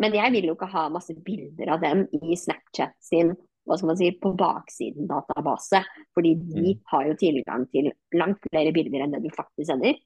[0.01, 3.33] men jeg vil jo ikke ha masse bilder av dem i Snapchat sin
[3.67, 5.83] hva skal man si, på baksiden database.
[6.15, 6.83] Fordi de mm.
[6.91, 9.99] har jo tilgang til langt flere bilder enn det du faktisk sender.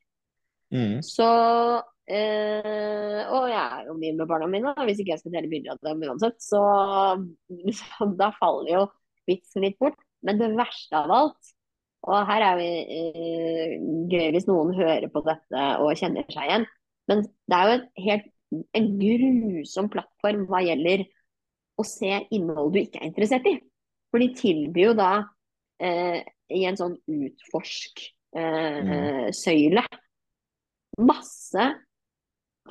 [0.71, 0.99] Mm.
[1.03, 5.51] Så øh, Og jeg er jo mye med barna mine, hvis ikke jeg skal dele
[5.51, 6.39] bilder av dem uansett.
[6.43, 6.61] Så,
[7.79, 8.83] så da faller jo
[9.29, 9.99] vitsen litt bort.
[10.25, 11.55] Men det verste av alt,
[12.09, 13.73] og her er det eh,
[14.09, 16.67] gøy hvis noen hører på dette og kjenner seg igjen,
[17.09, 18.29] men det er jo en helt,
[18.77, 21.05] en grusom plattform hva gjelder
[21.81, 23.55] å se innhold du ikke er interessert i.
[24.11, 25.11] For de tilbyr jo da
[25.81, 26.19] eh,
[26.51, 29.97] i en sånn utforsk-søyle eh, mm.
[31.07, 31.63] masse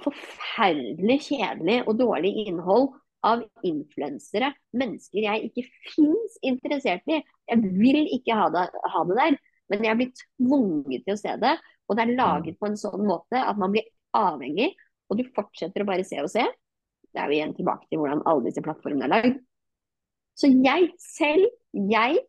[0.01, 2.87] forferdelig kjedelig og dårlig innhold
[3.27, 7.19] av influensere, mennesker jeg ikke fins interessert i.
[7.51, 9.33] Jeg vil ikke ha det, ha det, der,
[9.73, 11.55] men jeg blir tvunget til å se det.
[11.91, 14.71] Og det er laget på en sånn måte at man blir avhengig,
[15.11, 16.45] og du fortsetter å bare se og se.
[17.11, 19.39] Det er jo igjen tilbake til hvordan alle disse plattformene er lagd.
[20.39, 21.47] Så jeg selv,
[21.91, 22.21] jeg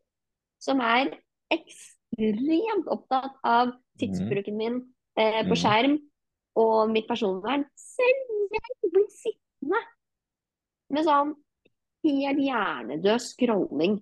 [0.61, 1.13] som er
[1.53, 4.79] ekstremt opptatt av tidsbruken min
[5.19, 5.59] eh, på mm.
[5.59, 5.97] skjerm
[6.61, 9.79] og mitt personvern, selv jeg blir sittende
[10.91, 11.35] med sånn
[12.05, 13.99] helt hjernedød scrolling.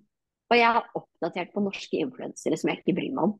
[0.50, 3.36] Og jeg er oppdatert på norske influensere som jeg ikke bryr meg om.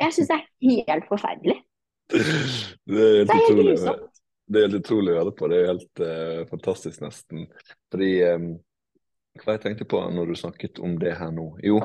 [0.00, 0.48] Jeg syns det er
[0.88, 1.60] helt forferdelig.
[2.12, 4.11] Det er helt, det er helt grusomt.
[4.46, 5.48] Det er helt utrolig å høre på.
[5.50, 7.46] Det er helt uh, fantastisk, nesten.
[7.92, 8.48] Fordi um,
[9.42, 11.46] Hva jeg tenkte på når du snakket om det her nå?
[11.64, 11.78] Jo,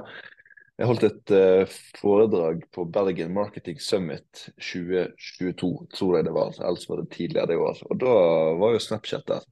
[0.77, 6.57] jeg holdt et uh, foredrag på Bergen Marketing Summit 2022, tror jeg det var.
[6.59, 7.79] Ellers var det tidligere i år.
[7.87, 8.17] Og da
[8.59, 9.47] var jo Snapchat der.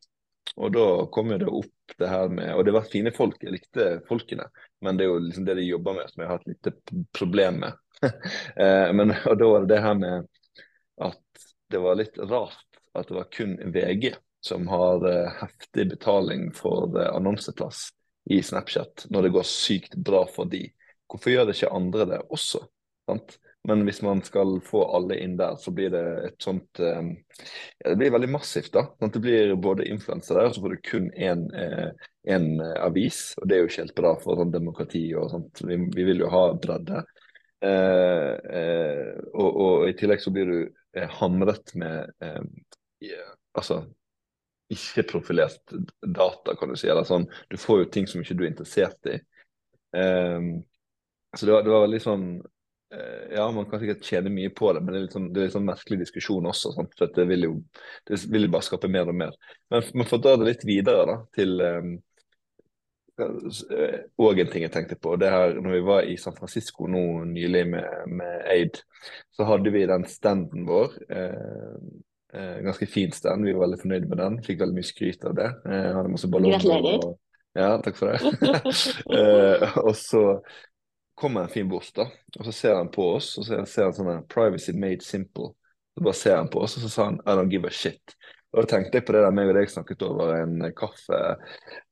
[0.55, 3.55] Og da kom jo det opp det her med Og det var fine folk, jeg
[3.55, 4.47] likte folkene.
[4.85, 7.65] Men det er jo liksom det de jobber med som jeg har et lite problem
[7.65, 7.81] med.
[8.59, 10.25] Eh, men og da var det det her med
[11.01, 12.64] at det var litt rart
[12.95, 17.89] at det var kun VG som har uh, heftig betaling for uh, annonseplass
[18.29, 20.67] i Snapchat når det går sykt bra for de.
[21.09, 22.61] Hvorfor gjør det ikke andre det også?
[23.09, 23.37] Sant?
[23.65, 27.15] Men hvis man skal få alle inn der, så blir det et sånt um,
[27.79, 28.83] ja, Det blir veldig massivt, da.
[28.99, 29.17] Sant?
[29.17, 33.19] det blir både influensere der, og så får du kun én avis.
[33.41, 35.63] Og det er jo ikke helt bra for sånn demokrati og sånt.
[35.65, 37.01] Vi, vi vil jo ha bredde.
[37.65, 42.11] Eh, eh, og, og, i tillegg så blir du hamret med
[43.55, 43.83] altså
[44.73, 46.89] ikke-profilert data, kan du si.
[46.89, 49.19] eller sånn, Du får jo ting som ikke du er interessert i.
[49.95, 50.63] Um,
[51.37, 54.71] så det var, det var veldig sånn uh, ja, man kan sikkert tjene mye på
[54.73, 56.73] det, men det er litt sånn, det er litt sånn merkelig diskusjon også.
[56.75, 56.97] Sant?
[56.97, 57.53] For det vil jo
[58.09, 59.37] det vil bare skape mer og mer.
[59.73, 61.95] Men, for å dra det litt videre da, til um,
[63.15, 65.15] og en ting jeg tenkte på.
[65.15, 68.81] det her, når vi var i San Francisco nå nylig med, med Aid,
[69.31, 70.97] så hadde vi den standen vår.
[71.07, 71.77] Eh,
[72.65, 73.45] ganske fin stand.
[73.45, 74.37] Vi var veldig fornøyd med den.
[74.45, 75.49] Fikk veldig mye skryt av det.
[75.65, 76.59] Eh, hadde masse ballonger.
[76.59, 77.05] Gratulerer.
[77.05, 77.17] Og,
[77.55, 78.19] ja, takk for det.
[79.19, 80.23] eh, og så
[81.15, 83.95] kommer en fin bort, da, og så ser han på oss, og så ser han
[83.95, 85.53] sånn 'Privacy made simple'.
[85.95, 88.17] Så bare ser han på oss, og så sa han 'I don't give a shit'.
[88.55, 91.17] Og Da tenkte jeg på det der meg og deg snakket over en kaffe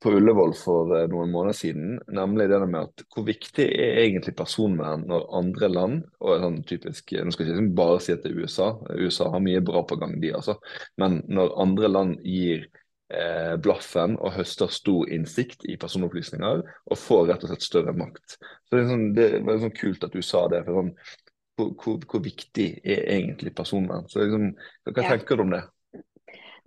[0.01, 1.97] på Ullevål for eh, noen måneder siden.
[2.07, 7.11] Nemlig det med at hvor viktig er egentlig personvern når andre land og sånn typisk,
[7.19, 9.99] Nå skal jeg ikke bare si at det er USA, USA har mye bra på
[9.99, 10.55] gang, de altså.
[11.01, 12.63] Men når andre land gir
[13.11, 18.39] eh, blaffen og høster stor innsikt i personopplysninger og får rett og slett større makt.
[18.39, 20.63] Så Det er, sånn, det var sånn kult at du sa det.
[20.63, 20.95] for sånn,
[21.59, 24.07] hvor, hvor, hvor, viktig er egentlig personvern?
[24.09, 24.53] Så liksom,
[24.89, 25.11] Hva ja.
[25.11, 25.65] tenker du om det?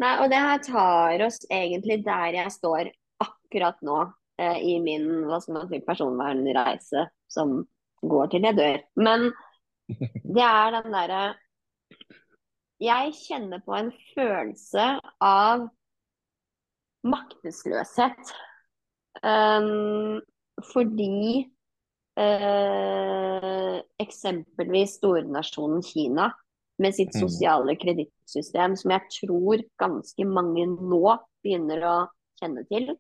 [0.02, 2.90] Nei, og Det her tar oss egentlig der jeg står
[3.24, 4.02] akkurat nå
[4.40, 7.62] eh, i min hva skal man si, personvernreise som
[8.04, 8.78] går til jeg dør.
[9.00, 9.30] Men
[10.36, 11.24] det er den derre
[12.82, 14.86] Jeg kjenner på en følelse
[15.24, 15.68] av
[17.06, 18.34] maktesløshet.
[19.24, 20.20] Um,
[20.74, 21.46] fordi
[22.20, 26.28] uh, eksempelvis stornasjonen Kina
[26.84, 31.96] med sitt sosiale sosiale kredittsystem, som jeg tror ganske mange nå begynner å
[32.40, 32.96] kjenne til,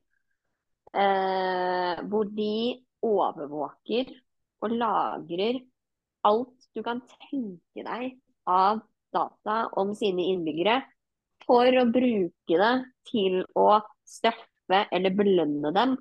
[0.96, 4.12] Eh, hvor de overvåker
[4.64, 5.58] og lagrer
[6.24, 8.14] alt du kan tenke deg
[8.48, 8.80] av
[9.12, 10.78] data om sine innbyggere,
[11.44, 12.72] for å bruke det
[13.10, 15.94] til å straffe eller belønne dem.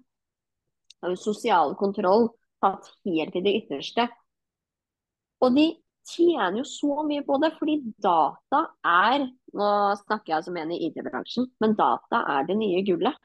[1.19, 2.29] Sosial kontroll
[2.63, 4.07] tatt helt til det ytterste.
[5.43, 5.67] Og de
[6.07, 9.67] tjener jo så mye på det, fordi data er Nå
[10.01, 13.15] snakker jeg som en i IT-bransjen, men data er det nye gullet.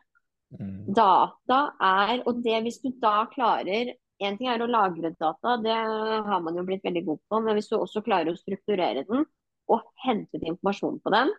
[0.55, 0.93] Mm.
[0.95, 5.75] Data er Og det hvis du da klarer En ting er å lagre data, det
[5.75, 7.41] har man jo blitt veldig god på.
[7.41, 9.25] Men hvis du også klarer å strukturere den
[9.71, 11.31] og hente ut informasjon på den,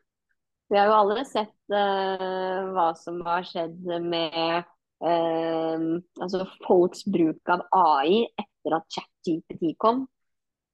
[0.71, 4.63] vi har jo alle sett uh, hva som har skjedd med
[5.03, 5.83] uh,
[6.23, 10.05] altså folks bruk av AI etter at ChatGPT kom.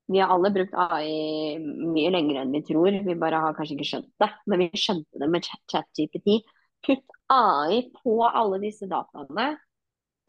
[0.07, 3.89] Vi har alle brukt AI mye lenger enn vi tror, vi bare har kanskje ikke
[3.89, 4.29] skjønt det.
[4.47, 6.37] Men vi skjønte det med ChatGPT.
[6.87, 9.49] Putt AI på alle disse dataene,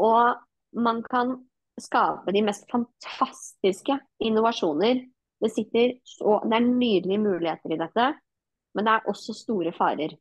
[0.03, 0.41] og
[0.79, 1.37] man kan
[1.79, 5.05] skape de mest fantastiske innovasjoner.
[5.39, 8.09] Det, sitter så, det er nydelige muligheter i dette
[8.79, 10.13] men det er også store farer.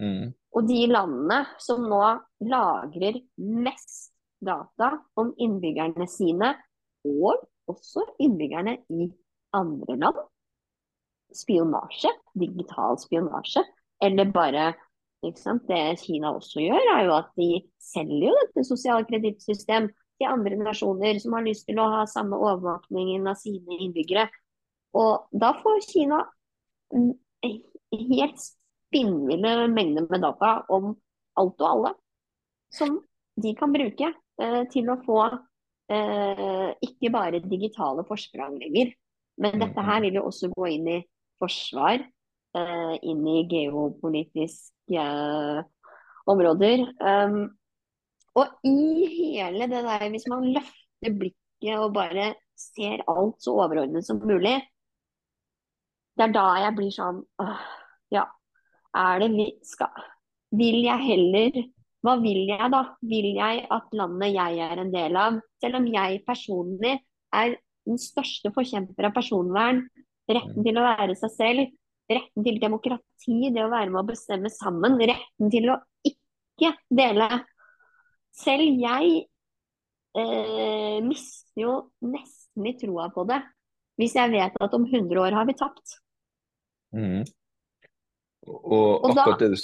[0.00, 0.32] Mm.
[0.56, 2.00] Og de landene som nå
[2.48, 6.54] lagrer mest data om innbyggerne sine,
[7.04, 9.08] og også innbyggerne i
[9.56, 10.22] andre land.
[11.32, 13.64] Spionasje, digital spionasje,
[14.02, 14.72] eller bare
[15.22, 19.86] det Kina også gjør, er jo at de selger jo dette sosiale kredittsystem
[20.18, 24.26] til andre nasjoner som har lyst til å ha samme overvåkningen av sine innbyggere.
[24.98, 26.24] Og da får Kina
[26.92, 30.92] helt spinnville mengder med data om
[31.38, 31.94] alt og alle
[32.72, 32.98] som
[33.40, 35.22] de kan bruke eh, til å få
[36.82, 38.92] ikke bare digitale forsprang lenger,
[39.42, 40.98] men dette her vil jo også gå inn i
[41.42, 42.02] forsvar,
[42.56, 45.06] eh, inn i geopolitiske
[46.30, 46.84] områder.
[47.00, 47.40] Um,
[48.38, 54.06] og i hele det der, hvis man løfter blikket og bare ser alt så overordnet
[54.06, 54.60] som mulig,
[56.16, 57.60] det er da jeg blir sånn åh,
[58.12, 58.26] Ja,
[58.92, 60.02] er det vi skal
[60.52, 61.54] Vil jeg heller
[62.02, 62.82] hva vil jeg da?
[63.06, 66.96] Vil jeg at landet jeg er en del av, selv om jeg personlig
[67.32, 67.54] er
[67.86, 69.84] den største forkjemper av personvern,
[70.30, 71.70] retten til å være seg selv,
[72.10, 77.28] retten til demokrati, det å være med å bestemme sammen, retten til å ikke dele.
[78.34, 79.14] Selv jeg
[80.18, 83.38] eh, mister jo nesten litt troa på det,
[84.00, 85.98] hvis jeg vet at om 100 år har vi tapt.
[86.96, 87.22] Mm.
[88.42, 89.58] Og, og akkurat det du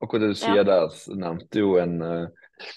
[0.00, 0.66] Akkurat det du sier ja.
[0.66, 2.68] der, nevnte jo en, eh,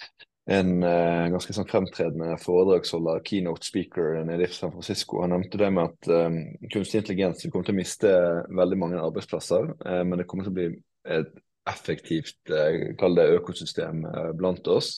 [0.51, 5.21] en uh, ganske sånn fremtredende foredragsholder, keynote speaker nede i San Francisco.
[5.23, 6.35] Han nevnte det med at um,
[6.73, 8.11] kunstig intelligens kommer til å miste
[8.51, 10.67] veldig mange arbeidsplasser, uh, men det kommer til å bli
[11.15, 11.31] et
[11.71, 14.03] effektivt uh, kall det økosystem
[14.35, 14.97] blant oss.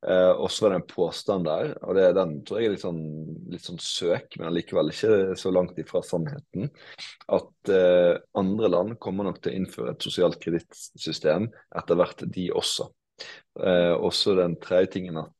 [0.00, 2.84] Uh, og så var det en påstand der, og det, den tror jeg er litt
[2.86, 3.02] sånn,
[3.52, 6.70] litt sånn søk, men likevel ikke så langt ifra sannheten.
[7.28, 12.48] At eh, andre land kommer nok til å innføre et sosialt kredittsystem etter hvert, de
[12.56, 12.88] også.
[13.60, 15.36] Eh, også den tredje tingen at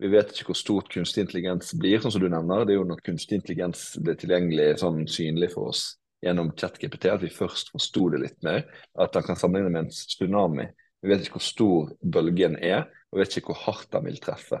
[0.00, 2.64] vi vet ikke hvor stort kunstig intelligens blir, sånn som du nevner.
[2.64, 5.82] Det er jo når kunstig intelligens blir tilgjengelig sånn synlig for oss
[6.24, 8.64] gjennom ChatGPT at vi først forsto det litt mer.
[8.96, 10.70] At den kan sammenligne med en tsunami.
[11.00, 14.60] Vi vet ikke hvor stor bølgen er og vet ikke hvor hardt den vil treffe.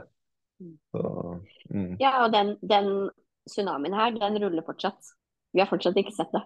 [0.60, 0.76] Mm.
[0.92, 1.02] Så,
[1.70, 1.92] mm.
[2.00, 3.10] Ja, og den, den,
[3.50, 5.14] tsunamien her, den ruller fortsatt.
[5.54, 6.42] Vi har fortsatt ikke sett det.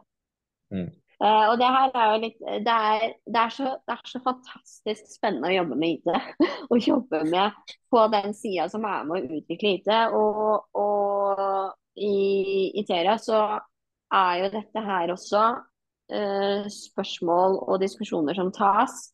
[0.72, 0.92] Mm.
[1.22, 4.20] Uh, og det her er jo litt det er, det, er så, det er, så,
[4.24, 6.40] fantastisk spennende å jobbe med IT.
[6.72, 9.90] Å jobbe med på den sida som er med å utvikle IT.
[10.16, 11.44] Og, og
[11.94, 12.16] i,
[12.80, 13.42] Iteria Teria så
[14.14, 19.12] er jo dette her også uh, spørsmål og diskusjoner som tas.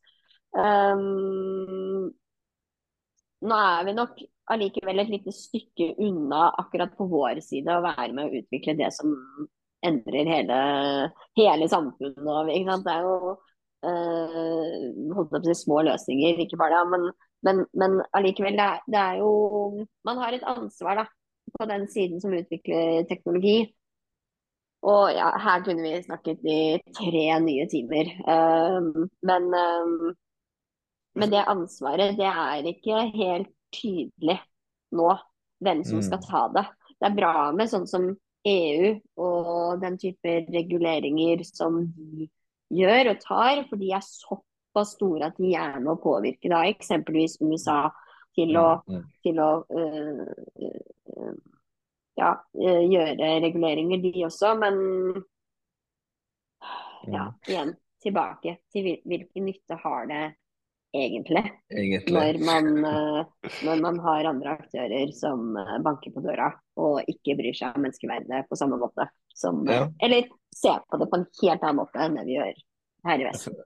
[0.51, 2.11] Um,
[3.41, 4.19] nå er vi nok
[4.51, 8.91] allikevel et lite stykke unna akkurat på vår side å være med å utvikle det
[8.97, 9.15] som
[9.87, 10.59] endrer hele,
[11.39, 12.19] hele samfunnet.
[12.67, 12.85] Sant?
[12.85, 13.15] Det er jo
[13.89, 16.91] øh, holdt på å små løsninger, ikke bare det.
[16.93, 17.07] Men,
[17.47, 21.07] men, men allikevel, det er, det er, jo Man har et ansvar da,
[21.57, 23.71] på den siden som utvikler teknologi.
[24.91, 26.61] Og ja, her kunne vi snakket i
[26.97, 28.13] tre nye timer.
[28.25, 30.11] Uh, men uh,
[31.19, 34.39] men det ansvaret, det er ikke helt tydelig
[34.95, 35.13] nå
[35.61, 36.27] hvem som skal mm.
[36.27, 36.67] ta det.
[37.01, 38.11] Det er bra med sånn som
[38.49, 42.29] EU og den type reguleringer som de
[42.73, 46.63] gjør og tar, for de er såpass store at de er med å påvirke da
[46.71, 47.89] eksempelvis USA
[48.37, 49.07] til å, mm, mm.
[49.27, 50.25] til å øh,
[50.63, 51.37] øh,
[52.21, 54.55] ja, øh, gjøre reguleringer, de også.
[54.61, 54.81] Men
[57.11, 60.25] ja, igjen tilbake til hvilken nytte har det
[60.93, 61.43] egentlig.
[61.71, 62.15] egentlig.
[62.15, 67.37] Når, man, eh, når, man, har andre aktører som eh, banker på døra og ikke
[67.39, 69.09] bryr seg om menneskeverdet på samme måte.
[69.35, 69.87] Som, ja.
[70.03, 72.65] Eller ser på det på en helt annen måte enn det vi gjør
[73.09, 73.61] her i Vesten.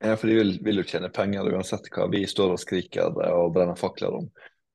[0.00, 3.52] Ja, for de vil, vil jo tjene penger uansett hva vi står og skriker og
[3.52, 4.30] brenner fakler om.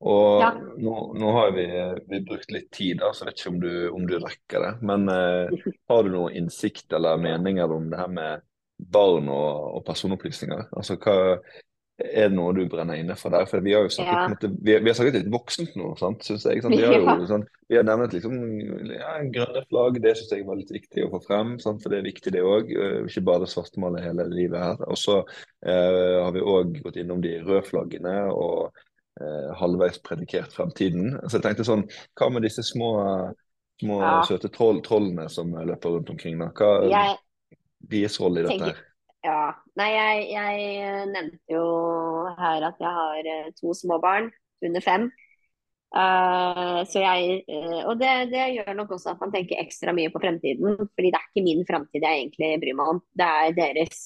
[0.06, 0.50] Og ja.
[0.76, 1.64] nå, nå, har vi,
[2.06, 4.72] vi, brukt litt tid, da, så jeg vet ikke om du, om du rekker det.
[4.86, 8.44] Men eh, har du noen innsikt eller meninger om det her med
[8.76, 10.68] barn og, og personopplysninger?
[10.76, 11.38] Altså, hva,
[11.96, 13.46] er det noe du brenner inne for der?
[13.48, 14.24] For vi har jo snakket, ja.
[14.28, 16.60] måte, vi, vi, har snakket litt voksent nå, sant, syns jeg.
[16.60, 16.76] Sant?
[16.76, 18.34] Vi, har jo, sånn, vi har nevnt liksom,
[18.92, 21.54] ja, grønne flagg, det syns jeg var litt viktig å få frem.
[21.62, 21.80] Sant?
[21.80, 22.72] For det er viktig, det òg.
[22.74, 24.82] Eh, ikke bare svartmale hele livet her.
[24.84, 28.76] Og så eh, har vi òg gått innom de røde flaggene og
[29.22, 31.14] eh, halvveis predikert fremtiden.
[31.24, 31.86] Så jeg tenkte sånn,
[32.20, 32.90] hva med disse små,
[33.80, 34.18] små ja.
[34.28, 36.36] søte troll, trollene som løper rundt omkring?
[36.44, 36.52] da?
[36.52, 37.16] Hva er
[37.88, 38.68] deres rolle i dette?
[38.68, 38.84] her?
[39.24, 39.54] Ja.
[39.78, 41.62] Nei, jeg, jeg, nevnte jo
[42.38, 44.28] her at jeg har eh, to små barn
[44.64, 45.08] under fem.
[45.96, 50.10] Uh, så jeg, uh, og det, det, gjør nok også at man tenker ekstra mye
[50.12, 50.76] på fremtiden.
[50.92, 54.02] fordi det er ikke min fremtid jeg egentlig bryr meg om, det er deres.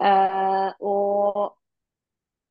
[0.00, 1.42] Uh, og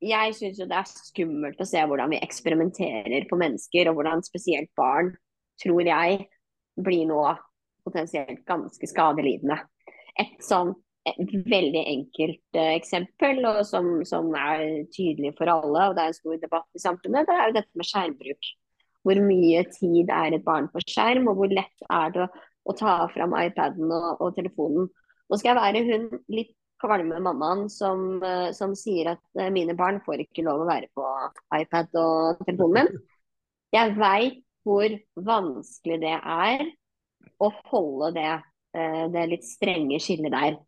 [0.00, 4.24] jeg syns jo det er skummelt å se hvordan vi eksperimenterer på mennesker, og hvordan
[4.24, 5.12] spesielt barn,
[5.60, 6.22] tror jeg,
[6.80, 7.20] blir nå
[7.84, 9.58] potensielt ganske skadelidende.
[10.16, 10.72] Et sånn
[11.08, 16.12] et veldig enkelt uh, eksempel og som, som, er tydelig for alle, og det er
[16.12, 18.50] en stor debatt i samfunnet, det er jo dette med skjermbruk.
[19.06, 22.30] Hvor mye tid er et barn på skjerm, og hvor lett er det å,
[22.68, 24.90] å ta fram iPaden og, og, telefonen.
[25.30, 29.76] Nå skal jeg være hun litt kvalme mammaen som, uh, som sier at uh, mine
[29.78, 31.06] barn får ikke lov å være på
[31.62, 33.02] iPad og telefonen min.
[33.72, 34.92] Jeg veit hvor
[35.24, 36.66] vanskelig det er
[37.40, 38.32] å holde det,
[39.14, 40.58] det litt strenge skillet der.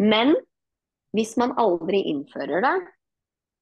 [0.00, 0.34] Men
[1.16, 2.76] hvis man aldri innfører det,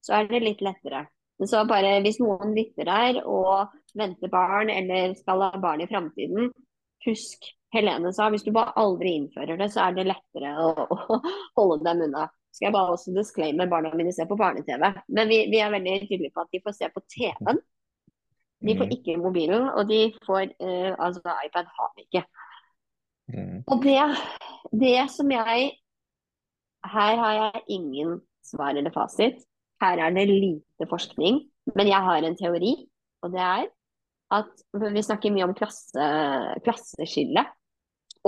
[0.06, 1.04] så er det litt lettere.
[1.46, 6.50] Så bare hvis noen lytter der og venter barn eller skal ha barn i framtiden,
[7.06, 11.18] husk Helene sa hvis du bare aldri innfører det, så er det lettere å, å
[11.58, 12.26] holde dem unna.
[12.50, 14.82] Skal jeg bare også disclaimer barna mine ser på barne-TV.
[15.14, 17.60] Men vi, vi, er veldig tydelige på at de får se på TV-en.
[18.60, 18.94] De får mm.
[18.96, 22.24] ikke mobilen, og de får uh, Altså, iPad har vi ikke.
[23.30, 23.60] Mm.
[23.70, 24.00] Og det,
[24.82, 25.70] det som jeg
[26.86, 29.42] her har jeg ingen svar eller fasit.
[29.80, 31.42] Her er det lite forskning.
[31.76, 32.74] Men jeg har en teori,
[33.22, 33.68] og det er
[34.30, 34.62] at
[34.94, 36.06] vi snakker mye om klasse,
[36.64, 37.44] klasseskille.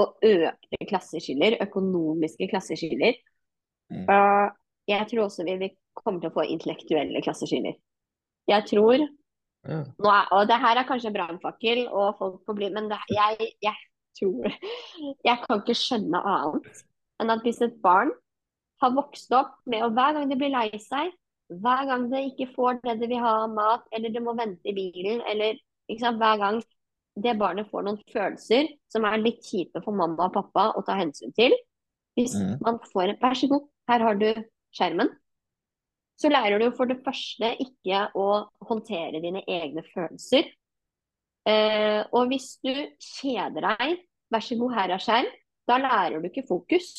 [0.01, 3.19] Og økte klasseskiller, økonomiske klasseskiller.
[3.93, 4.07] Mm.
[4.89, 7.77] Jeg tror også vi, vi kommer til å få intellektuelle klasseskiller.
[8.49, 9.83] Jeg tror ja.
[9.85, 13.53] er, Og det her er kanskje en brannfakkel, og folk får bli Men det, jeg,
[13.63, 13.77] jeg
[14.19, 14.49] tror
[15.29, 16.83] Jeg kan ikke skjønne annet
[17.23, 18.11] enn at hvis et barn
[18.83, 21.13] har vokst opp med å hver gang det blir lei seg,
[21.63, 24.71] hver gang det ikke får det de vil ha av mat, eller det må vente
[24.71, 25.59] i bilen, eller
[26.01, 26.63] sant, hver gang
[27.23, 30.97] det barnet får noen følelser som er litt kjipe for mamma og pappa å ta
[30.97, 31.53] hensyn til
[32.17, 32.55] Hvis mm.
[32.65, 34.29] man får en Vær så god, her har du
[34.73, 35.11] skjermen.
[36.21, 38.27] Så lærer du for det første ikke å
[38.69, 40.49] håndtere dine egne følelser.
[41.49, 42.73] Eh, og hvis du
[43.03, 43.97] kjeder deg,
[44.33, 45.31] vær så god, her er skjerm,
[45.69, 46.93] da lærer du ikke fokus.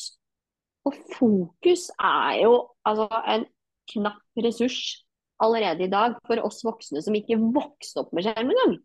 [0.88, 2.54] Og fokus er jo
[2.88, 3.46] altså, en
[3.94, 5.06] knapp ressurs
[5.44, 8.76] allerede i dag for oss voksne som ikke vokste opp med skjerm engang.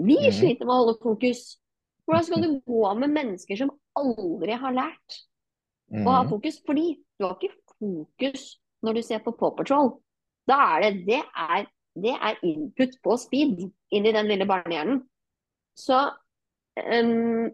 [0.00, 0.30] Vi mm.
[0.36, 1.42] sliter med å holde fokus.
[2.08, 5.20] Hvordan skal du gå med mennesker som aldri har lært
[5.90, 6.30] å ha mhm.
[6.32, 6.60] fokus?
[6.66, 6.86] Fordi
[7.18, 8.46] du har ikke fokus
[8.86, 9.94] når du ser på Paw Patrol.
[10.48, 11.66] Da er det, det er,
[12.00, 15.02] det er input på speed inn i den lille barnehjernen.
[15.78, 15.98] Så
[16.80, 17.50] um,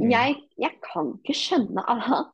[0.00, 2.30] jeg, jeg, kan ikke skjønne annet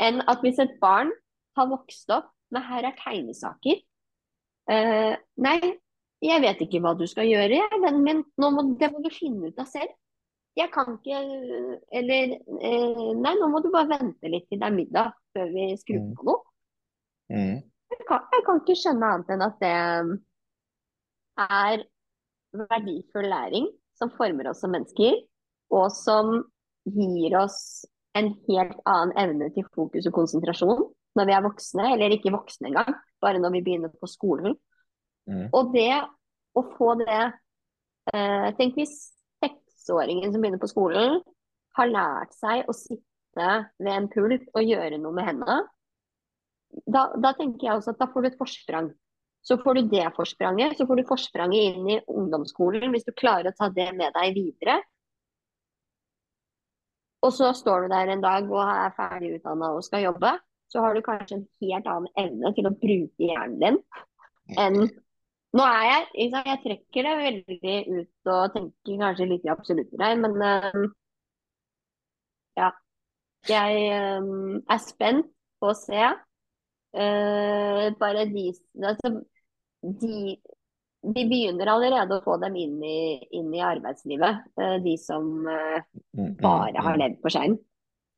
[0.00, 1.12] enn at hvis et barn
[1.58, 3.80] har vokst opp med her er tegnesaker
[4.70, 5.58] uh, Nei,
[6.24, 9.60] jeg vet ikke hva du skal gjøre, men, men må, det må du finne ut
[9.60, 9.92] av selv.
[10.58, 11.20] Jeg kan ikke
[11.94, 15.68] Eller uh, Nei, nå må du bare vente litt til det er middag før vi
[15.80, 16.14] skrur mm.
[16.18, 16.42] på noe.
[17.30, 17.56] Mm.
[17.94, 19.74] Jeg, kan, jeg kan ikke skjønne annet enn at det
[21.40, 21.84] er
[22.70, 25.20] verdifull læring som former oss som mennesker,
[25.76, 26.40] og som
[26.88, 27.84] gir oss
[28.18, 30.88] en helt annen evne til fokus og konsentrasjon
[31.18, 34.54] når vi er voksne, eller ikke voksne engang, bare når vi begynner på skolen.
[35.26, 35.48] Mm.
[35.56, 35.90] Og det
[36.54, 37.18] å få det
[38.14, 38.94] eh, Tenk hvis
[39.42, 41.20] seksåringen som begynner på skolen,
[41.78, 45.60] har lært seg å sitte ved en pult og gjøre noe med hendene.
[46.86, 48.90] Da, da tenker jeg også at da får du et forsprang.
[49.42, 53.50] Så får du det forspranget, så får du forspranget inn i ungdomsskolen hvis du klarer
[53.50, 54.80] å ta det med deg videre.
[57.26, 60.32] Og så står du der en dag og er ferdig utdanna og skal jobbe.
[60.70, 63.80] Så har du kanskje en helt annen evne til å bruke hjernen din
[64.58, 64.90] enn
[65.50, 70.14] Nå er jeg Jeg trekker det veldig ut og tenker kanskje litt i absolutter her,
[70.22, 70.84] men uh,
[72.60, 72.70] ja.
[73.48, 78.46] Jeg um, er spent på å se uh, bare de,
[78.84, 79.12] altså,
[80.04, 80.36] de
[81.00, 83.00] de begynner allerede å få dem inn i,
[83.36, 87.02] inn i arbeidslivet, eh, de som eh, mm, mm, bare har mm.
[87.02, 87.56] levd på skjerm.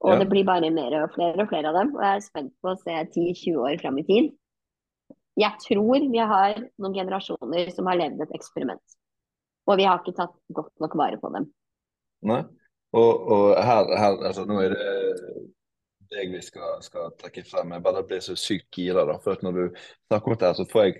[0.02, 0.18] Og ja.
[0.18, 1.92] det blir bare mer og flere og flere av dem.
[1.94, 4.32] Og jeg er spent på å se 10-20 år fram i tid.
[5.38, 8.98] Jeg tror vi har noen generasjoner som har levd et eksperiment.
[9.70, 11.46] Og vi har ikke tatt godt nok vare på dem.
[12.26, 12.42] Nei.
[12.92, 14.88] Og, og her, her, altså nå er det
[16.12, 17.72] deg vi skal, skal trekke frem.
[17.74, 19.06] Jeg bare blir så sykt gira.
[19.08, 20.98] da, for at Når du snakker om her, så får jeg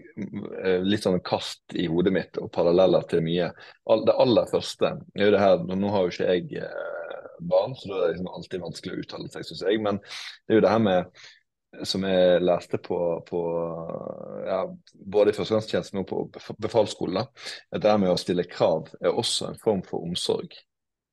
[0.62, 3.50] eh, litt sånn kast i hodet mitt og paralleller til mye.
[4.06, 7.90] Det aller første er jo det her, Nå har jo ikke jeg eh, barn, så
[7.90, 9.84] da er det liksom alltid vanskelig å uttale seg, syns jeg.
[9.84, 11.22] Men det er jo det her med
[11.88, 13.38] som jeg leste på, på
[14.44, 14.58] ja,
[14.92, 17.30] både i førstegangstjenesten og på befalsskolen.
[17.72, 20.52] Det her med å stille krav er også en form for omsorg.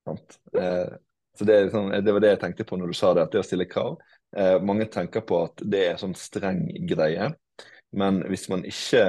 [0.07, 0.39] Sant?
[0.59, 0.97] Eh,
[1.39, 3.39] så det, sånn, det, var det jeg tenkte på når du sa det, at det
[3.39, 3.93] å stille krav.
[4.35, 7.29] Eh, mange tenker på at det er sånn streng greie.
[7.95, 9.05] Men hvis man ikke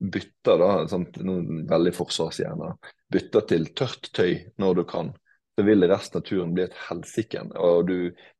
[0.00, 2.70] bytter da, sant, noen veldig forsvarshjerne,
[3.12, 4.32] bytter til tørt tøy
[4.64, 5.12] når du kan,
[5.54, 7.44] så vil resten av turen bli et helsike.
[7.60, 7.98] Og du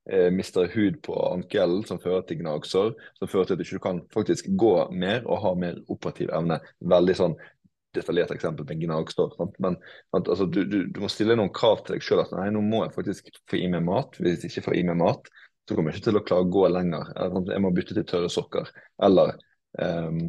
[0.09, 2.90] eh, mister hud på ankelen, som fører til gnagsår,
[3.20, 6.59] som fører til at du ikke kan faktisk gå mer og ha mer operativ evne.
[6.80, 7.36] Veldig sånn
[7.95, 9.34] detaljert eksempel med gnagsår.
[9.62, 9.78] Men
[10.14, 12.24] altså, du, du, du, må stille noen krav til deg sjøl.
[12.34, 14.18] Nei, nå må jeg faktisk få i meg mat.
[14.20, 15.30] Hvis jeg ikke får i meg mat,
[15.64, 17.12] så kommer jeg ikke til å klare å gå lenger.
[17.51, 18.72] Jeg må bytte til tørre sokker.
[19.07, 19.36] Eller
[19.80, 20.24] um,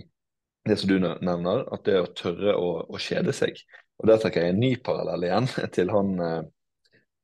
[0.66, 3.60] det som du nevner, at det å tørre å, å kjede seg.
[4.02, 6.40] Og Der trekker jeg en ny parallell igjen til han eh,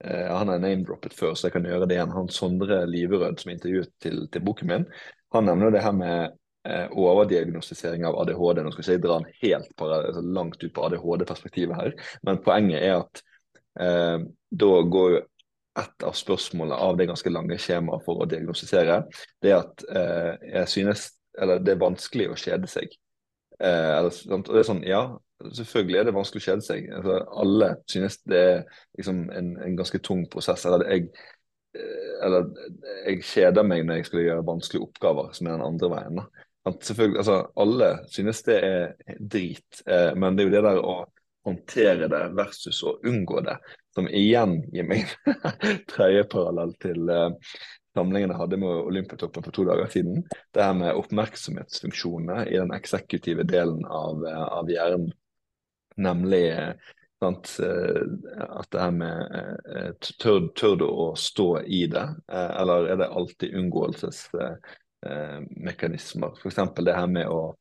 [0.06, 2.14] eh Han har name-droppet før, så jeg kan gjøre det igjen.
[2.16, 4.86] Han Sondre Liverød som intervjuet til, til boken min,
[5.32, 6.32] han nevner det her med eh,
[6.62, 8.60] overdiagnostisering av ADHD.
[8.62, 11.96] Nå skal jeg ikke dra den helt parallell, altså langt ut på ADHD-perspektivet her,
[12.28, 13.24] men poenget er at
[13.82, 15.22] eh, da går jo
[15.80, 19.02] et av spørsmålene av det ganske lange skjemaet for å diagnostisere,
[19.44, 21.06] det er at eh, jeg synes,
[21.40, 22.92] eller det er vanskelig å kjede seg.
[23.62, 25.04] Eh, eller, og det er sånn, ja,
[25.48, 26.90] selvfølgelig er det vanskelig å kjede seg.
[26.98, 28.64] Altså, alle synes det er
[29.00, 30.66] liksom, en, en, ganske tung prosess.
[30.68, 31.08] Eller jeg,
[31.78, 32.50] eh, eller
[33.08, 36.24] jeg kjeder meg når jeg skal gjøre vanskelige oppgaver, som er den andre veien.
[36.24, 40.96] selvfølgelig, altså, Alle synes det er drit, eh, men det er jo det der å
[41.48, 43.58] håndtere det versus å unngå det,
[43.96, 45.10] som igjen gir meg
[45.94, 47.58] tredje parallell til, eh,
[47.98, 50.22] samlingen jeg hadde med Olympiatoppen for to dager siden.
[50.54, 55.12] Det her med oppmerksomhetsfunksjonene i den eksekutive delen av, av hjernen.
[56.02, 56.46] Nemlig
[57.22, 58.02] sant, eh,
[58.50, 59.36] at det her med
[59.70, 59.92] eh,
[60.22, 63.58] tør, du å stå i det, eh, eller er det alltid
[65.02, 66.38] unngåelsesmekanismer?
[66.38, 66.76] F.eks.
[66.86, 67.56] det her med å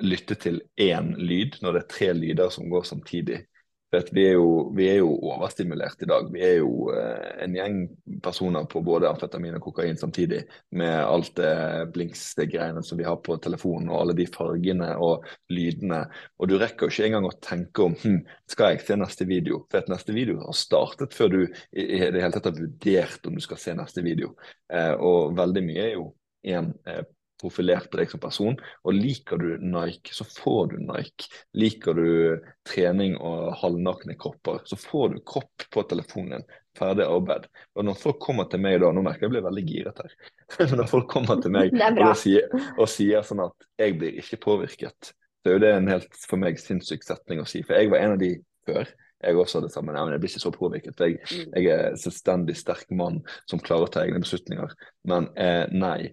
[0.00, 3.44] lytte til én lyd når det er tre lyder som går samtidig.
[3.90, 6.28] Vi er, jo, vi er, jo, overstimulert i dag.
[6.30, 7.80] Vi er jo eh, en gjeng
[8.22, 10.44] personer på både amfetamin og kokain samtidig,
[10.78, 16.04] med alt det blinksgreiene som vi har på telefonen, og alle de fargene og lydene.
[16.38, 18.22] Og du rekker jo ikke engang å tenke om hm,
[18.54, 19.64] skal jeg se neste video.
[19.66, 23.26] For at neste video har startet før du i, i det hele tatt har vurdert
[23.26, 24.36] om du skal se neste video.
[24.70, 26.12] Eh, og veldig mye er jo
[26.42, 28.56] en profilert profilerte deg som person.
[28.84, 31.28] Og liker du Nike, så får du Nike.
[31.56, 36.44] Liker du trening og halvnakne kropper, så får du kropp på telefonen.
[36.78, 37.48] Ferdig arbeid.
[37.74, 40.12] Og når folk kommer til meg da, nå merker jeg jeg blir veldig giret her,
[40.78, 41.74] når folk kommer til meg
[42.06, 45.90] og sier, og, sier, sånn at jeg blir ikke påvirket, så er jo det en
[45.90, 47.64] helt for meg sinnssyk setning å si.
[47.66, 48.34] For jeg var en av de
[48.68, 49.94] før jeg også har det samme.
[49.94, 51.04] Men jeg blir ikke så påvirket.
[51.04, 51.54] Jeg, mm.
[51.56, 54.74] jeg er selvstendig sterk mann som klarer å ta egne beslutninger.
[55.10, 56.10] Men eh, nei,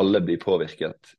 [0.00, 1.14] alle blir påvirket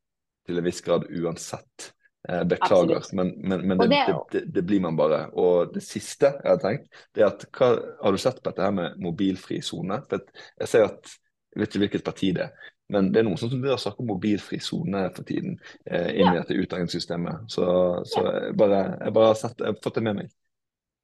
[0.48, 1.92] til en viss grad uansett.
[2.30, 5.24] Eh, beklager, men, men, men det, det, det, det, blir man bare.
[5.34, 7.72] Og det siste jeg har tenkt, det er at hva,
[8.04, 10.04] Har du sett på dette her med mobilfri sone?
[10.12, 11.16] Jeg ser at
[11.52, 12.70] jeg vet ikke hvilket parti det er.
[12.92, 15.56] Men det er noen som begynner å snakke om mobilfri sone for tiden
[15.88, 16.42] eh, inn i ja.
[16.42, 17.48] dette utdanningssystemet.
[17.52, 17.66] Så,
[18.08, 20.32] så jeg, bare, jeg bare har sett, jeg har fått det med meg.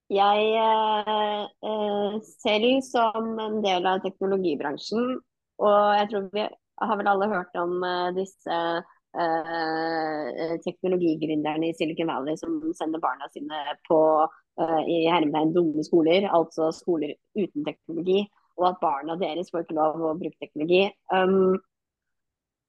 [0.07, 5.17] Jeg eh, eh, selv som en del av teknologibransjen,
[5.59, 8.59] og jeg tror vi har vel alle hørt om eh, disse
[9.19, 16.29] eh, teknologigründerne i Silicon Valley som sender barna sine på eh, i hermetegn dumme skoler,
[16.31, 18.23] altså skoler uten teknologi,
[18.55, 20.85] og at barna deres får ikke lov å bruke teknologi.
[21.11, 21.59] Um,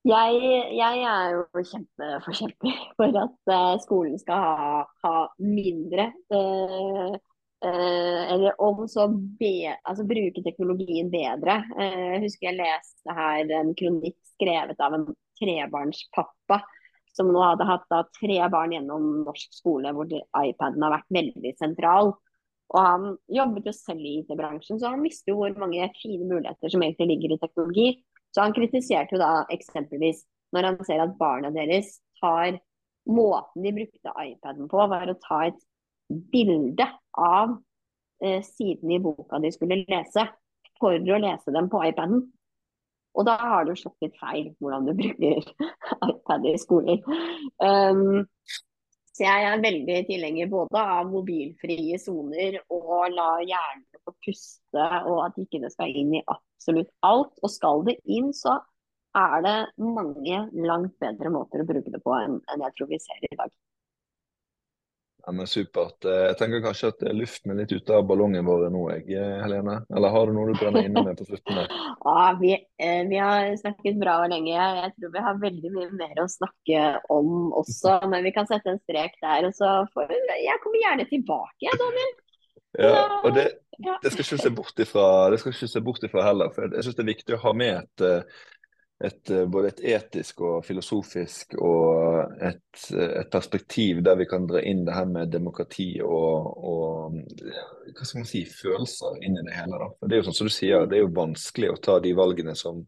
[0.08, 0.42] jeg,
[0.74, 7.18] jeg, er jo kjempeforkjemper for at skolen skal ha, ha mindre Eh,
[7.66, 11.58] eller om så be, altså bruke teknologien bedre.
[11.78, 15.08] Eh, jeg husker jeg leste her en kronikk skrevet av en
[15.40, 16.60] trebarnspappa
[17.18, 21.54] som nå hadde hatt da, tre barn gjennom norsk skole hvor iPaden har vært veldig
[21.58, 22.12] sentral.
[22.68, 26.70] Og han jobbet jo selv i IT-bransjen, så han visste jo hvor mange fine muligheter
[26.70, 27.88] som egentlig ligger i teknologi.
[28.30, 30.22] Så han kritiserte jo da eksempelvis
[30.54, 32.60] når han ser at barna deres tar
[33.08, 35.62] Måten de brukte iPaden på, var å ta et
[36.08, 36.86] bilde
[37.18, 37.56] av
[38.24, 40.26] eh, siden i boka de skulle lese,
[40.78, 42.22] for å lese dem på iPaden.
[43.18, 45.42] Og da har du slått litt feil hvordan du bruker
[46.10, 47.00] iPad i skolen.
[47.58, 48.26] Um,
[49.10, 55.24] så jeg er veldig tilhenger både av mobilfrie soner og la hjernen få puste, og
[55.24, 57.32] at ikke det skal inn i absolutt alt.
[57.42, 58.60] Og skal det inn, så
[59.18, 63.26] er det mange langt bedre måter å bruke det på enn jeg tror vi ser
[63.26, 63.50] i dag.
[65.28, 66.04] Ja, men Supert.
[66.08, 69.34] Eh, jeg tenker kanskje at luften er litt ute av ballongen vår nå, jeg, eh,
[69.42, 69.74] Helene?
[69.92, 71.58] Eller har du noe du brenner inne med på slutten?
[71.58, 71.68] der?
[72.08, 74.54] Ja, vi, eh, vi, har snakket bra og lenge.
[74.54, 77.98] Jeg tror vi har veldig mye mer å snakke om også.
[78.14, 79.50] Men vi kan sette en strek der.
[79.50, 82.16] og så får, Jeg kommer gjerne tilbake, Daniel.
[82.78, 86.24] Ja, og det, det skal ikke se bort ifra, det skal ikke se bort ifra
[86.24, 86.56] heller.
[86.56, 88.08] for Jeg syns det er viktig å ha med et
[89.04, 94.62] et, eh, både et etisk og filosofisk og et, et, perspektiv der vi kan dra
[94.66, 97.20] inn det her med demokrati og, og,
[97.92, 99.78] hva skal man si, følelser inn i det hele.
[99.78, 99.92] Da.
[99.94, 102.14] For det er jo sånn som du sier, det er jo vanskelig å ta de
[102.18, 102.82] valgene som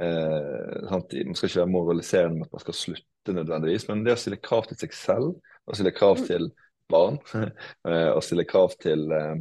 [0.00, 1.14] eh, sant?
[1.28, 4.40] Man skal ikke være moraliserende med at man skal slutte nødvendigvis, men det å stille
[4.42, 5.32] krav til seg selv,
[5.68, 6.28] og stille krav mm.
[6.30, 6.52] til
[6.90, 9.34] barn, eh, og stille krav til eh,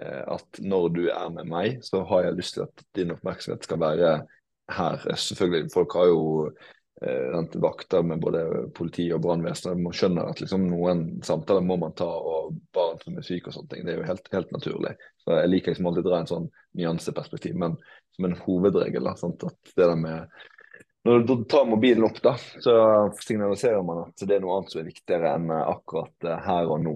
[0.00, 3.84] at når du er med meg, så har jeg lyst til at din oppmerksomhet skal
[3.84, 4.14] være
[4.72, 5.02] her.
[5.16, 6.22] Selvfølgelig, folk har jo
[7.02, 8.44] eh, vakter med både
[8.76, 9.82] politi og brannvesen.
[9.82, 13.58] Man skjønner at liksom, noen samtaler må man ta, og barn som er syke og
[13.58, 13.84] sånne ting.
[13.84, 14.96] Det er jo helt, helt naturlig.
[15.24, 16.50] Så Jeg liker liksom alltid å dra en sånn
[16.80, 17.78] nyanseperspektiv, men
[18.16, 19.06] som en hovedregel.
[19.10, 19.46] Da, sant?
[19.46, 20.42] at det der med
[21.04, 22.32] når du tar mobilen opp, da,
[22.64, 22.74] så
[23.20, 26.80] signaliserer man at det er noe annet som er viktigere enn akkurat eh, her og
[26.80, 26.94] nå.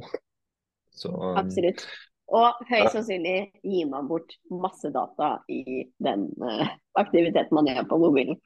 [0.96, 1.84] Så, um, Absolutt.
[2.28, 6.66] Og høyst sannsynlig gir man bort masse data i den uh,
[7.00, 8.40] aktiviteten man gjør på mobilen.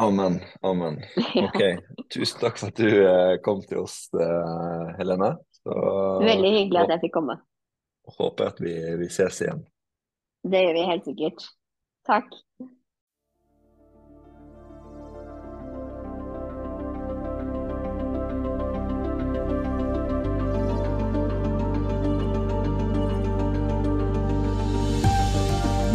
[0.00, 0.38] Amen.
[0.64, 0.96] Amen.
[1.46, 1.60] Ok.
[2.08, 5.34] Tusen takk for at du uh, kom til oss, uh, Helene.
[5.60, 5.76] Så,
[6.24, 7.36] Veldig hyggelig at jeg fikk komme.
[8.16, 9.60] Håper at vi, vi ses igjen.
[10.48, 11.44] Det gjør vi helt sikkert.
[12.08, 12.32] Takk.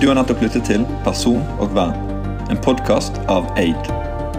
[0.02, 1.94] Du har nettopp lyttet til Person og vern,
[2.52, 3.88] en podkast av Aid.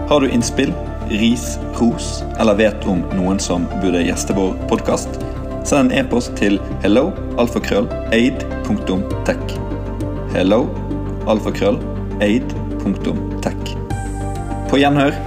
[0.07, 0.69] Har du innspill,
[1.09, 5.17] ris, ros eller vet om noen som burde gjeste vår podkast?
[5.65, 7.09] Send en e-post til hello,
[7.41, 7.89] alfakrøll.
[10.35, 10.61] Hello,
[11.27, 11.81] alfakrøll,
[12.21, 13.73] aid.tech.
[14.69, 15.17] På gjenhør.